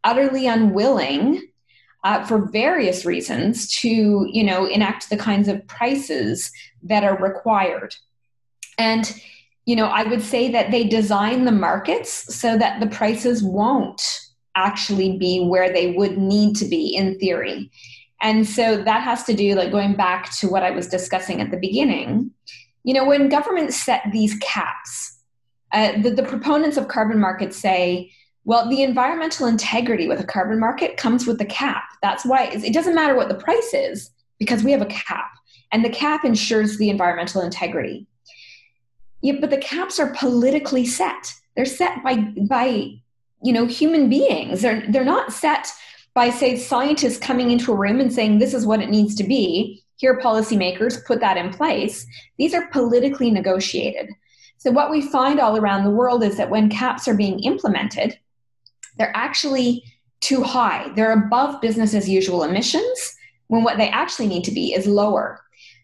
[0.05, 1.43] utterly unwilling
[2.03, 6.51] uh, for various reasons to you know enact the kinds of prices
[6.83, 7.95] that are required
[8.79, 9.21] and
[9.67, 14.31] you know i would say that they design the markets so that the prices won't
[14.55, 17.71] actually be where they would need to be in theory.
[18.23, 21.51] And so that has to do, like going back to what I was discussing at
[21.51, 22.31] the beginning.
[22.85, 25.19] You know, when governments set these caps,
[25.73, 28.13] uh, the, the proponents of carbon markets say,
[28.45, 31.85] well, the environmental integrity with a carbon market comes with the cap.
[32.03, 35.31] That's why it doesn't matter what the price is because we have a cap,
[35.71, 38.07] and the cap ensures the environmental integrity.
[39.21, 41.35] Yeah, but the caps are politically set.
[41.55, 42.17] They're set by
[42.49, 43.01] by
[43.43, 45.69] you know human beings they're they're not set
[46.15, 49.25] by say scientists coming into a room and saying this is what it needs to
[49.25, 52.07] be here policymakers put that in place.
[52.39, 54.11] These are politically negotiated.
[54.57, 58.19] So what we find all around the world is that when caps are being implemented
[59.01, 59.83] they're actually
[60.21, 60.93] too high.
[60.95, 65.41] They're above business as usual emissions when what they actually need to be is lower.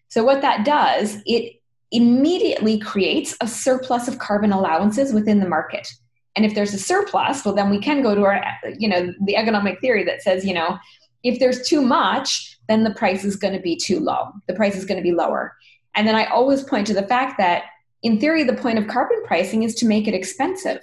[0.09, 1.59] So what that does it
[1.91, 5.87] immediately creates a surplus of carbon allowances within the market.
[6.35, 8.43] And if there's a surplus, well, then we can go to our,
[8.77, 10.77] you know, the economic theory that says, you know,
[11.23, 14.31] if there's too much, then the price is going to be too low.
[14.47, 15.55] The price is going to be lower.
[15.95, 17.63] And then I always point to the fact that,
[18.03, 20.81] in theory, the point of carbon pricing is to make it expensive.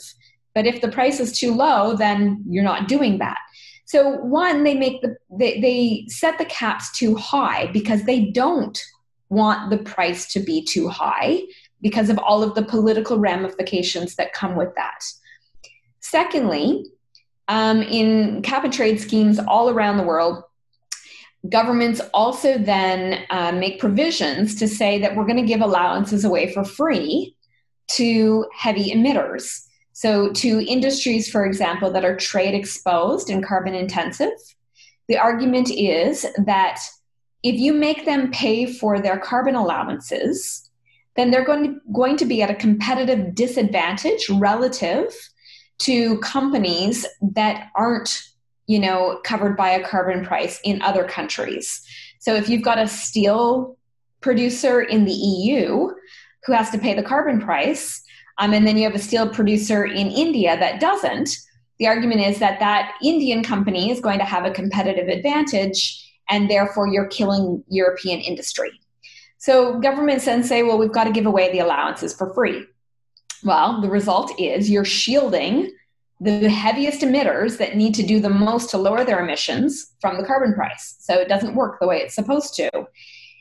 [0.55, 3.39] But if the price is too low, then you're not doing that.
[3.87, 8.79] So one, they make the they, they set the caps too high because they don't
[9.29, 11.43] want the price to be too high
[11.83, 15.05] because of all of the political ramifications that come with that.
[16.01, 16.87] Secondly,
[17.49, 20.45] um, in cap and trade schemes all around the world,
[21.49, 26.53] governments also then uh, make provisions to say that we're going to give allowances away
[26.53, 27.37] for free
[27.93, 29.61] to heavy emitters.
[29.93, 34.33] So, to industries, for example, that are trade exposed and carbon intensive,
[35.07, 36.81] the argument is that
[37.43, 40.71] if you make them pay for their carbon allowances,
[41.15, 45.15] then they're going to, going to be at a competitive disadvantage relative
[45.79, 48.23] to companies that aren't
[48.67, 51.83] you know covered by a carbon price in other countries.
[52.19, 53.77] So if you've got a steel
[54.21, 55.91] producer in the eu
[56.45, 58.03] who has to pay the carbon price
[58.39, 61.29] um, and then you have a steel producer in india that doesn't
[61.79, 66.51] the argument is that that indian company is going to have a competitive advantage and
[66.51, 68.71] therefore you're killing european industry.
[69.39, 72.65] So governments then say well we've got to give away the allowances for free.
[73.43, 75.71] Well, the result is you're shielding
[76.25, 80.25] the heaviest emitters that need to do the most to lower their emissions from the
[80.25, 80.97] carbon price.
[81.01, 82.71] So it doesn't work the way it's supposed to.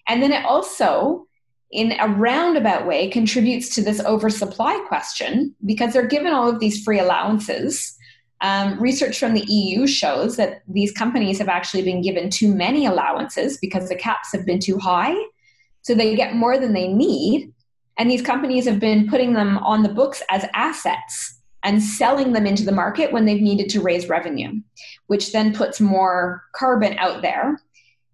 [0.08, 1.26] And then it also,
[1.72, 6.84] in a roundabout way, contributes to this oversupply question because they're given all of these
[6.84, 7.98] free allowances.
[8.42, 12.86] Um, research from the EU shows that these companies have actually been given too many
[12.86, 15.16] allowances because the caps have been too high.
[15.84, 17.54] So they get more than they need.
[17.98, 22.46] And these companies have been putting them on the books as assets and selling them
[22.46, 24.52] into the market when they've needed to raise revenue,
[25.08, 27.60] which then puts more carbon out there.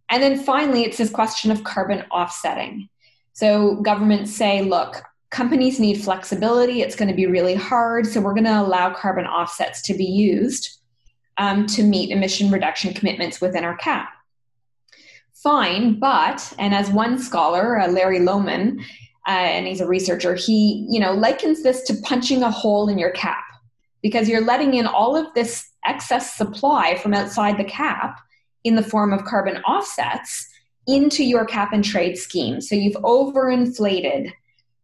[0.10, 2.90] And then finally, it's this question of carbon offsetting.
[3.34, 6.82] So governments say, look, companies need flexibility.
[6.82, 8.08] It's going to be really hard.
[8.08, 10.80] So we're going to allow carbon offsets to be used
[11.38, 14.10] um, to meet emission reduction commitments within our cap.
[15.34, 18.84] Fine, but, and as one scholar, uh, Larry Lohmann,
[19.28, 22.98] uh, and he's a researcher, he you know likens this to punching a hole in
[22.98, 23.44] your cap
[24.02, 28.20] because you're letting in all of this excess supply from outside the cap
[28.64, 30.48] in the form of carbon offsets
[30.88, 32.62] into your cap and trade scheme.
[32.62, 34.32] So you've overinflated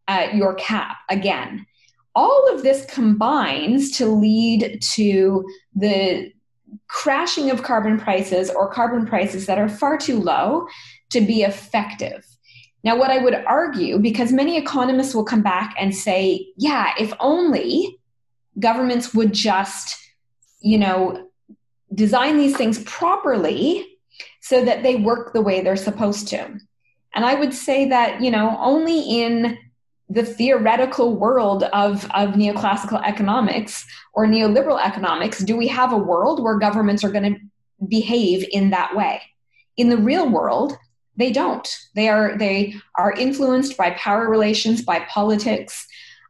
[0.08, 1.66] uh, your cap again.
[2.14, 6.32] All of this combines to lead to the
[6.88, 10.68] crashing of carbon prices or carbon prices that are far too low
[11.10, 12.26] to be effective.
[12.86, 17.12] Now, what I would argue, because many economists will come back and say, yeah, if
[17.20, 17.98] only
[18.60, 19.98] governments would just,
[20.62, 21.28] you know,
[21.96, 23.88] design these things properly
[24.42, 26.38] so that they work the way they're supposed to.
[27.16, 29.58] And I would say that, you know, only in
[30.08, 33.84] the theoretical world of, of neoclassical economics
[34.14, 37.40] or neoliberal economics do we have a world where governments are going to
[37.88, 39.24] behave in that way.
[39.76, 40.78] In the real world,
[41.18, 41.68] they don't.
[41.96, 45.88] They are they are influenced by power relations, by politics,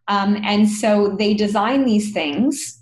[0.07, 2.81] um, and so they design these things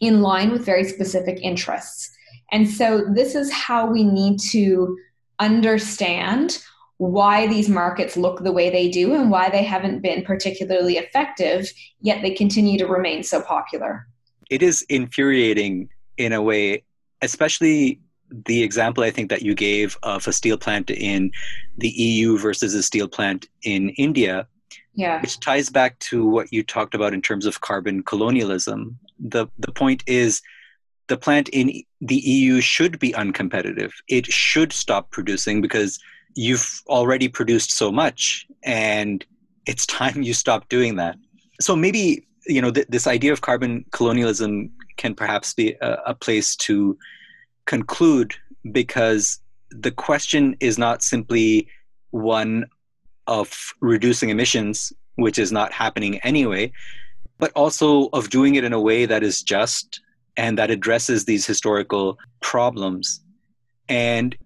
[0.00, 2.10] in line with very specific interests.
[2.50, 4.98] And so this is how we need to
[5.38, 6.58] understand
[6.98, 11.72] why these markets look the way they do and why they haven't been particularly effective,
[12.00, 14.06] yet they continue to remain so popular.
[14.50, 16.84] It is infuriating in a way,
[17.22, 18.00] especially
[18.46, 21.30] the example I think that you gave of a steel plant in
[21.78, 24.46] the EU versus a steel plant in India,
[24.94, 25.20] yeah.
[25.20, 28.98] which ties back to what you talked about in terms of carbon colonialism.
[29.18, 30.42] The the point is
[31.08, 33.92] the plant in the EU should be uncompetitive.
[34.08, 35.98] It should stop producing because
[36.34, 39.24] you've already produced so much and
[39.66, 41.16] it's time you stop doing that.
[41.60, 46.14] So maybe you know th- this idea of carbon colonialism can perhaps be a, a
[46.14, 46.96] place to
[47.66, 48.34] conclude
[48.70, 49.40] because
[49.70, 51.68] the question is not simply
[52.10, 52.66] one
[53.26, 56.72] of reducing emissions, which is not happening anyway,
[57.38, 60.00] but also of doing it in a way that is just
[60.36, 63.20] and that addresses these historical problems.
[63.88, 64.36] And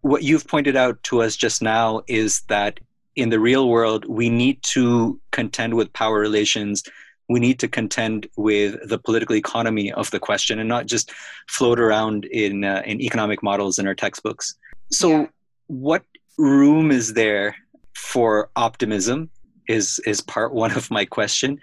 [0.00, 2.80] what you've pointed out to us just now is that
[3.14, 6.82] in the real world, we need to contend with power relations
[7.28, 11.12] we need to contend with the political economy of the question and not just
[11.48, 14.54] float around in uh, in economic models in our textbooks.
[14.90, 15.26] So, yeah.
[15.66, 16.04] what
[16.38, 17.56] room is there
[17.94, 19.30] for optimism?
[19.68, 21.60] Is is part one of my question,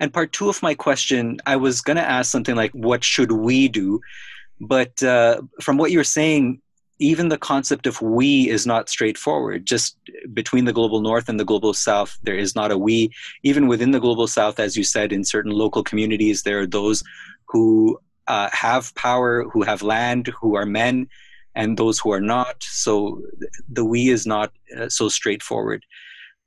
[0.00, 3.30] and part two of my question, I was going to ask something like, "What should
[3.30, 4.00] we do?"
[4.60, 6.60] But uh, from what you're saying,
[6.98, 9.66] even the concept of we is not straightforward.
[9.66, 9.96] Just
[10.32, 13.10] between the global north and the global south, there is not a we.
[13.42, 17.02] Even within the global south, as you said, in certain local communities, there are those
[17.48, 21.08] who uh, have power, who have land, who are men,
[21.54, 22.62] and those who are not.
[22.62, 23.22] So
[23.68, 25.84] the we is not uh, so straightforward.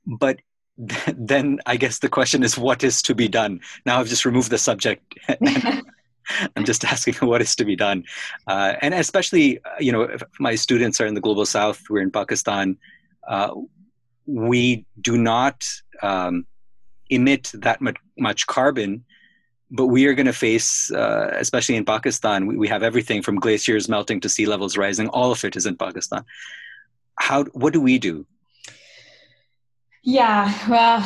[0.06, 0.38] But
[1.16, 3.60] then I guess the question is what is to be done?
[3.84, 5.14] Now I've just removed the subject.
[6.56, 8.04] I'm just asking what is to be done.
[8.46, 12.02] Uh, and especially, uh, you know, if my students are in the global south, we're
[12.02, 12.76] in Pakistan,
[13.26, 13.54] uh,
[14.26, 15.66] we do not
[16.02, 16.46] um,
[17.10, 19.04] emit that much, much, carbon,
[19.70, 23.36] but we are going to face, uh, especially in Pakistan, we, we have everything from
[23.36, 25.08] glaciers melting to sea levels rising.
[25.08, 26.24] All of it is in Pakistan.
[27.16, 28.26] How, what do we do?
[30.02, 31.00] Yeah, well,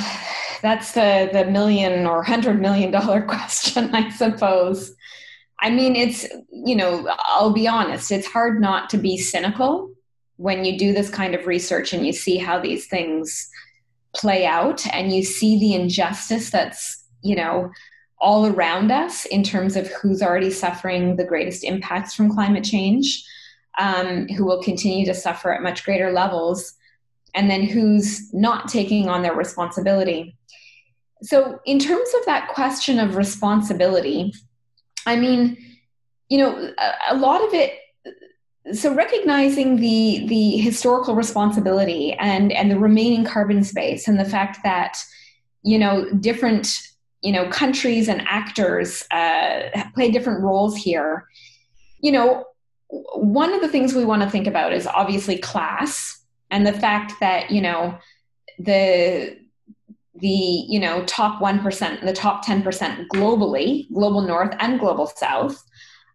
[0.62, 4.94] that's the the million or hundred million dollar question, I suppose.
[5.62, 9.92] I mean, it's, you know, I'll be honest, it's hard not to be cynical
[10.36, 13.48] when you do this kind of research and you see how these things
[14.12, 17.70] play out and you see the injustice that's, you know,
[18.20, 23.24] all around us in terms of who's already suffering the greatest impacts from climate change,
[23.78, 26.74] um, who will continue to suffer at much greater levels,
[27.34, 30.36] and then who's not taking on their responsibility.
[31.22, 34.32] So, in terms of that question of responsibility,
[35.06, 35.56] I mean,
[36.28, 37.78] you know, a, a lot of it
[38.72, 44.58] so recognizing the the historical responsibility and and the remaining carbon space and the fact
[44.62, 45.02] that
[45.62, 46.78] you know different
[47.22, 51.26] you know countries and actors uh, play different roles here
[52.00, 52.44] you know
[53.14, 57.14] one of the things we want to think about is obviously class and the fact
[57.20, 57.98] that you know
[58.58, 59.36] the
[60.22, 65.62] the you know top 1% and the top 10% globally global north and global south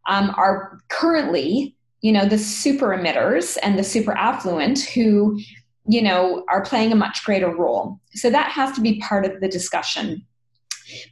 [0.07, 5.39] um, are currently you know the super emitters and the super affluent who
[5.87, 7.99] you know are playing a much greater role.
[8.13, 10.25] So that has to be part of the discussion.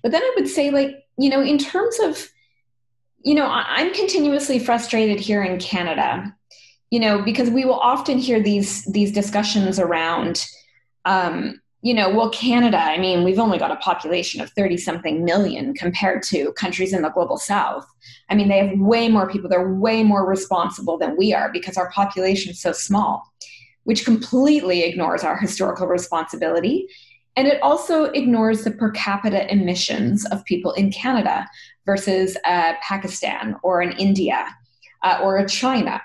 [0.01, 2.29] But then i would say like you know in terms of
[3.23, 6.33] you know i'm continuously frustrated here in canada
[6.91, 10.45] you know because we will often hear these these discussions around
[11.03, 15.23] um, you know, well, Canada, I mean, we've only got a population of 30 something
[15.23, 17.85] million compared to countries in the global south.
[18.27, 21.77] I mean, they have way more people, they're way more responsible than we are because
[21.77, 23.31] our population is so small,
[23.83, 26.87] which completely ignores our historical responsibility.
[27.35, 31.47] And it also ignores the per capita emissions of people in Canada
[31.85, 34.47] versus uh, Pakistan or in India
[35.03, 36.01] uh, or China.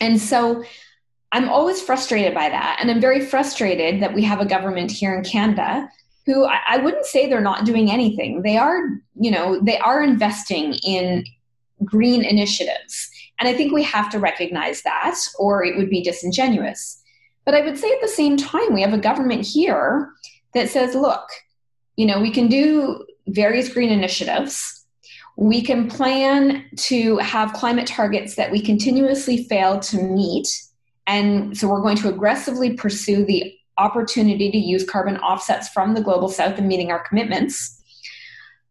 [0.00, 0.62] And so
[1.32, 2.78] I'm always frustrated by that.
[2.80, 5.88] And I'm very frustrated that we have a government here in Canada
[6.26, 8.42] who I, I wouldn't say they're not doing anything.
[8.42, 8.80] They are,
[9.18, 11.24] you know, they are investing in
[11.84, 13.10] green initiatives.
[13.40, 17.02] And I think we have to recognize that, or it would be disingenuous.
[17.44, 20.12] But I would say at the same time, we have a government here
[20.54, 21.26] that says, look,
[21.96, 24.86] you know, we can do various green initiatives.
[25.36, 30.46] We can plan to have climate targets that we continuously fail to meet.
[31.06, 36.02] And so we're going to aggressively pursue the opportunity to use carbon offsets from the
[36.02, 37.80] global south and meeting our commitments.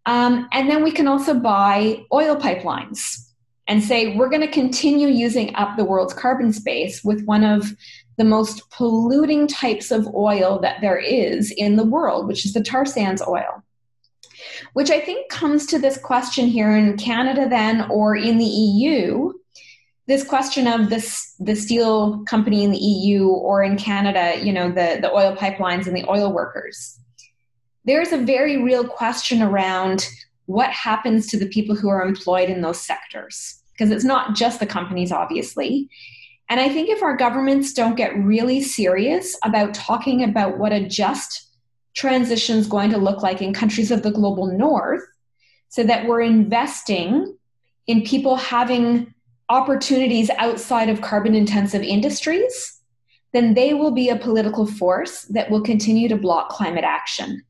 [0.06, 3.28] Um, and then we can also buy oil pipelines
[3.68, 7.72] and say we're going to continue using up the world's carbon space with one of
[8.18, 12.62] the most polluting types of oil that there is in the world, which is the
[12.62, 13.64] tar sands oil.
[14.74, 19.34] Which I think comes to this question here in Canada, then, or in the EU
[20.12, 24.68] this question of this the steel company in the EU or in Canada, you know,
[24.68, 27.00] the, the oil pipelines and the oil workers.
[27.86, 30.06] There's a very real question around
[30.48, 33.64] what happens to the people who are employed in those sectors.
[33.72, 35.90] Because it's not just the companies, obviously.
[36.50, 40.86] And I think if our governments don't get really serious about talking about what a
[40.86, 41.50] just
[41.96, 45.04] transition is going to look like in countries of the global north,
[45.70, 47.38] so that we're investing
[47.88, 49.14] in people having
[49.52, 52.80] opportunities outside of carbon intensive industries,
[53.34, 57.44] then they will be a political force that will continue to block climate action.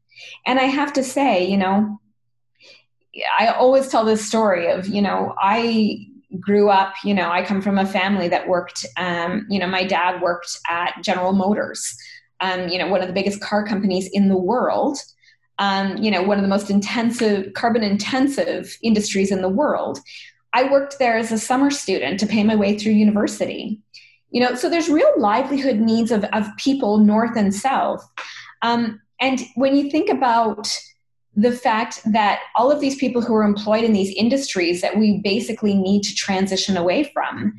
[0.48, 2.00] And I have to say, you know,
[3.38, 6.08] I always tell this story of, you know, I
[6.40, 9.84] grew up, you know, I come from a family that worked, um, you know, my
[9.84, 11.96] dad worked at General Motors,
[12.40, 14.98] um, you know, one of the biggest car companies in the world.
[15.60, 20.00] Um, you know, one of the most intensive, carbon intensive industries in the world.
[20.54, 23.80] I worked there as a summer student to pay my way through university.
[24.32, 28.06] You know, so there's real livelihood needs of, of people north and south.
[28.62, 30.68] Um, and when you think about
[31.36, 35.20] the fact that all of these people who are employed in these industries that we
[35.24, 37.58] basically need to transition away from,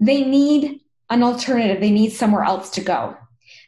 [0.00, 0.80] they need
[1.10, 1.80] an alternative.
[1.80, 3.16] They need somewhere else to go.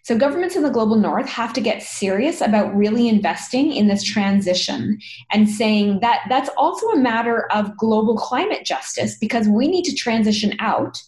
[0.09, 4.02] So, governments in the global north have to get serious about really investing in this
[4.02, 4.98] transition
[5.30, 9.94] and saying that that's also a matter of global climate justice because we need to
[9.94, 11.02] transition out.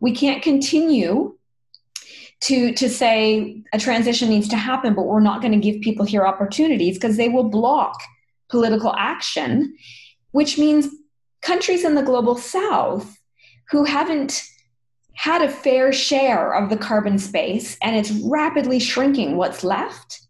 [0.00, 1.38] We can't continue
[2.40, 6.04] to to say a transition needs to happen but we're not going to give people
[6.04, 7.96] here opportunities because they will block
[8.50, 9.76] political action
[10.32, 10.88] which means
[11.40, 13.16] countries in the global south
[13.70, 14.42] who haven't
[15.14, 20.20] had a fair share of the carbon space and it's rapidly shrinking what's left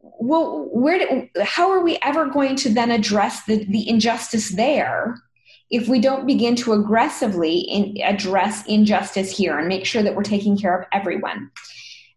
[0.00, 5.16] well where do, how are we ever going to then address the, the injustice there
[5.70, 10.22] if we don't begin to aggressively in, address injustice here and make sure that we're
[10.22, 11.50] taking care of everyone.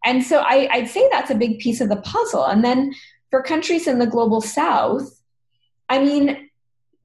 [0.06, 2.46] And so I, I'd say that's a big piece of the puzzle.
[2.46, 2.94] And then
[3.32, 5.20] for countries in the global south,
[5.90, 6.50] I mean,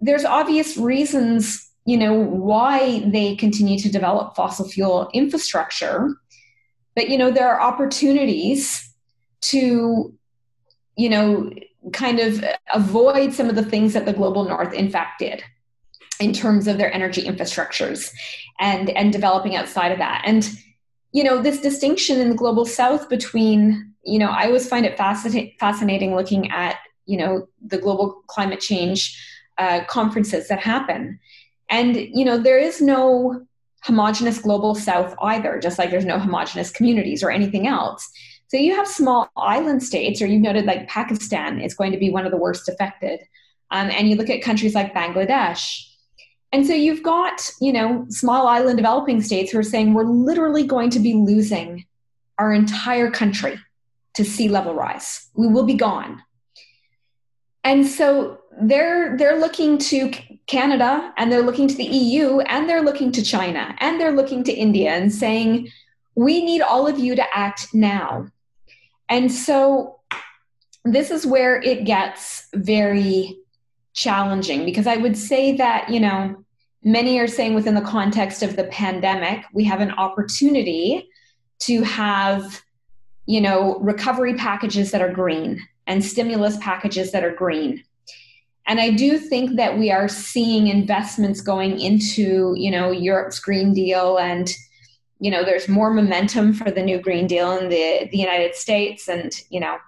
[0.00, 6.16] there's obvious reasons, you know, why they continue to develop fossil fuel infrastructure.
[6.94, 8.94] But, you know, there are opportunities
[9.42, 10.14] to,
[10.96, 11.50] you know,
[11.92, 15.42] kind of avoid some of the things that the global north, in fact, did
[16.20, 18.10] in terms of their energy infrastructures
[18.60, 20.50] and and developing outside of that and
[21.12, 24.96] you know this distinction in the global south between you know i always find it
[24.96, 29.20] fascinating fascinating looking at you know the global climate change
[29.58, 31.18] uh, conferences that happen
[31.74, 33.44] and you know there is no
[33.82, 38.08] homogenous global south either just like there's no homogenous communities or anything else
[38.48, 42.10] so you have small island states or you've noted like pakistan is going to be
[42.10, 43.20] one of the worst affected
[43.70, 45.62] um, and you look at countries like bangladesh
[46.54, 50.64] and so you've got, you know, small island developing states who are saying we're literally
[50.64, 51.84] going to be losing
[52.38, 53.58] our entire country
[54.14, 55.30] to sea level rise.
[55.34, 56.22] We will be gone.
[57.64, 60.10] And so they're they're looking to
[60.46, 64.44] Canada and they're looking to the EU and they're looking to China and they're looking
[64.44, 65.70] to India and saying
[66.14, 68.26] we need all of you to act now.
[69.08, 70.00] And so
[70.84, 73.38] this is where it gets very
[73.94, 76.44] challenging because I would say that, you know,
[76.82, 81.08] many are saying within the context of the pandemic, we have an opportunity
[81.60, 82.62] to have,
[83.26, 87.82] you know, recovery packages that are green and stimulus packages that are green.
[88.66, 93.74] And I do think that we are seeing investments going into, you know, Europe's Green
[93.74, 94.50] Deal and
[95.24, 99.08] you know, there's more momentum for the new Green Deal in the, the United States.
[99.08, 99.78] And, you know,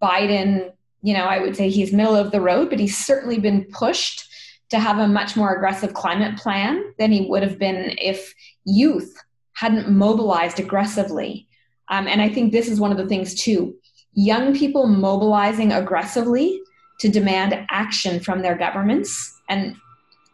[0.00, 0.72] Biden,
[1.02, 4.28] you know, I would say he's middle of the road, but he's certainly been pushed
[4.70, 8.34] to have a much more aggressive climate plan than he would have been if
[8.64, 9.16] youth
[9.54, 11.48] hadn't mobilized aggressively.
[11.88, 13.76] Um, and I think this is one of the things, too.
[14.12, 16.60] Young people mobilizing aggressively
[16.98, 19.76] to demand action from their governments, and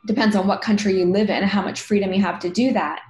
[0.06, 2.72] depends on what country you live in, and how much freedom you have to do
[2.72, 3.01] that.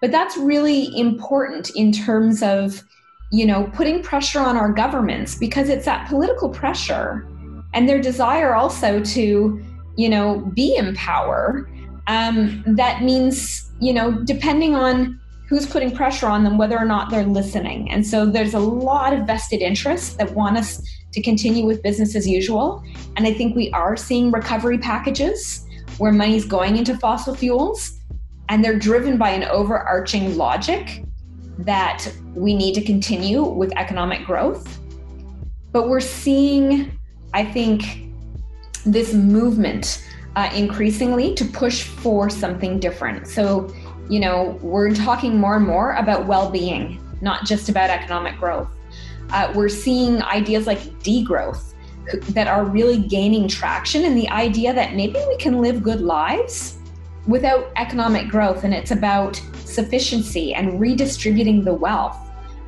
[0.00, 2.82] But that's really important in terms of,
[3.30, 7.26] you know, putting pressure on our governments because it's that political pressure
[7.72, 9.64] and their desire also to,
[9.96, 11.70] you know, be in power.
[12.08, 17.10] Um, that means, you know, depending on who's putting pressure on them, whether or not
[17.10, 17.90] they're listening.
[17.90, 20.82] And so there's a lot of vested interests that want us
[21.12, 22.82] to continue with business as usual.
[23.16, 25.66] And I think we are seeing recovery packages
[25.98, 28.00] where money's going into fossil fuels
[28.48, 31.04] and they're driven by an overarching logic
[31.58, 34.80] that we need to continue with economic growth.
[35.70, 36.98] But we're seeing,
[37.34, 38.04] I think,
[38.84, 43.28] this movement uh, increasingly to push for something different.
[43.28, 43.72] So
[44.08, 48.68] you know, we're talking more and more about well being, not just about economic growth.
[49.32, 51.74] Uh, we're seeing ideas like degrowth
[52.30, 56.78] that are really gaining traction, and the idea that maybe we can live good lives
[57.26, 62.18] without economic growth, and it's about sufficiency and redistributing the wealth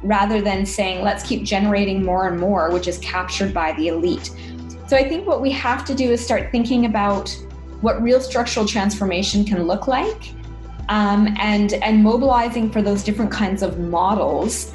[0.02, 4.30] rather than saying, let's keep generating more and more, which is captured by the elite.
[4.86, 7.30] So I think what we have to do is start thinking about
[7.80, 10.34] what real structural transformation can look like
[10.88, 14.72] um, and and mobilizing for those different kinds of models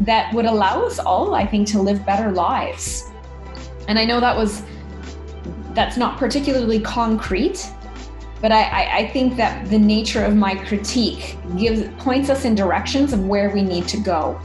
[0.00, 3.10] that would allow us all, I think, to live better lives.
[3.88, 4.62] And I know that was
[5.74, 7.70] that's not particularly concrete,
[8.40, 12.54] but I, I, I think that the nature of my critique gives points us in
[12.54, 14.40] directions of where we need to go.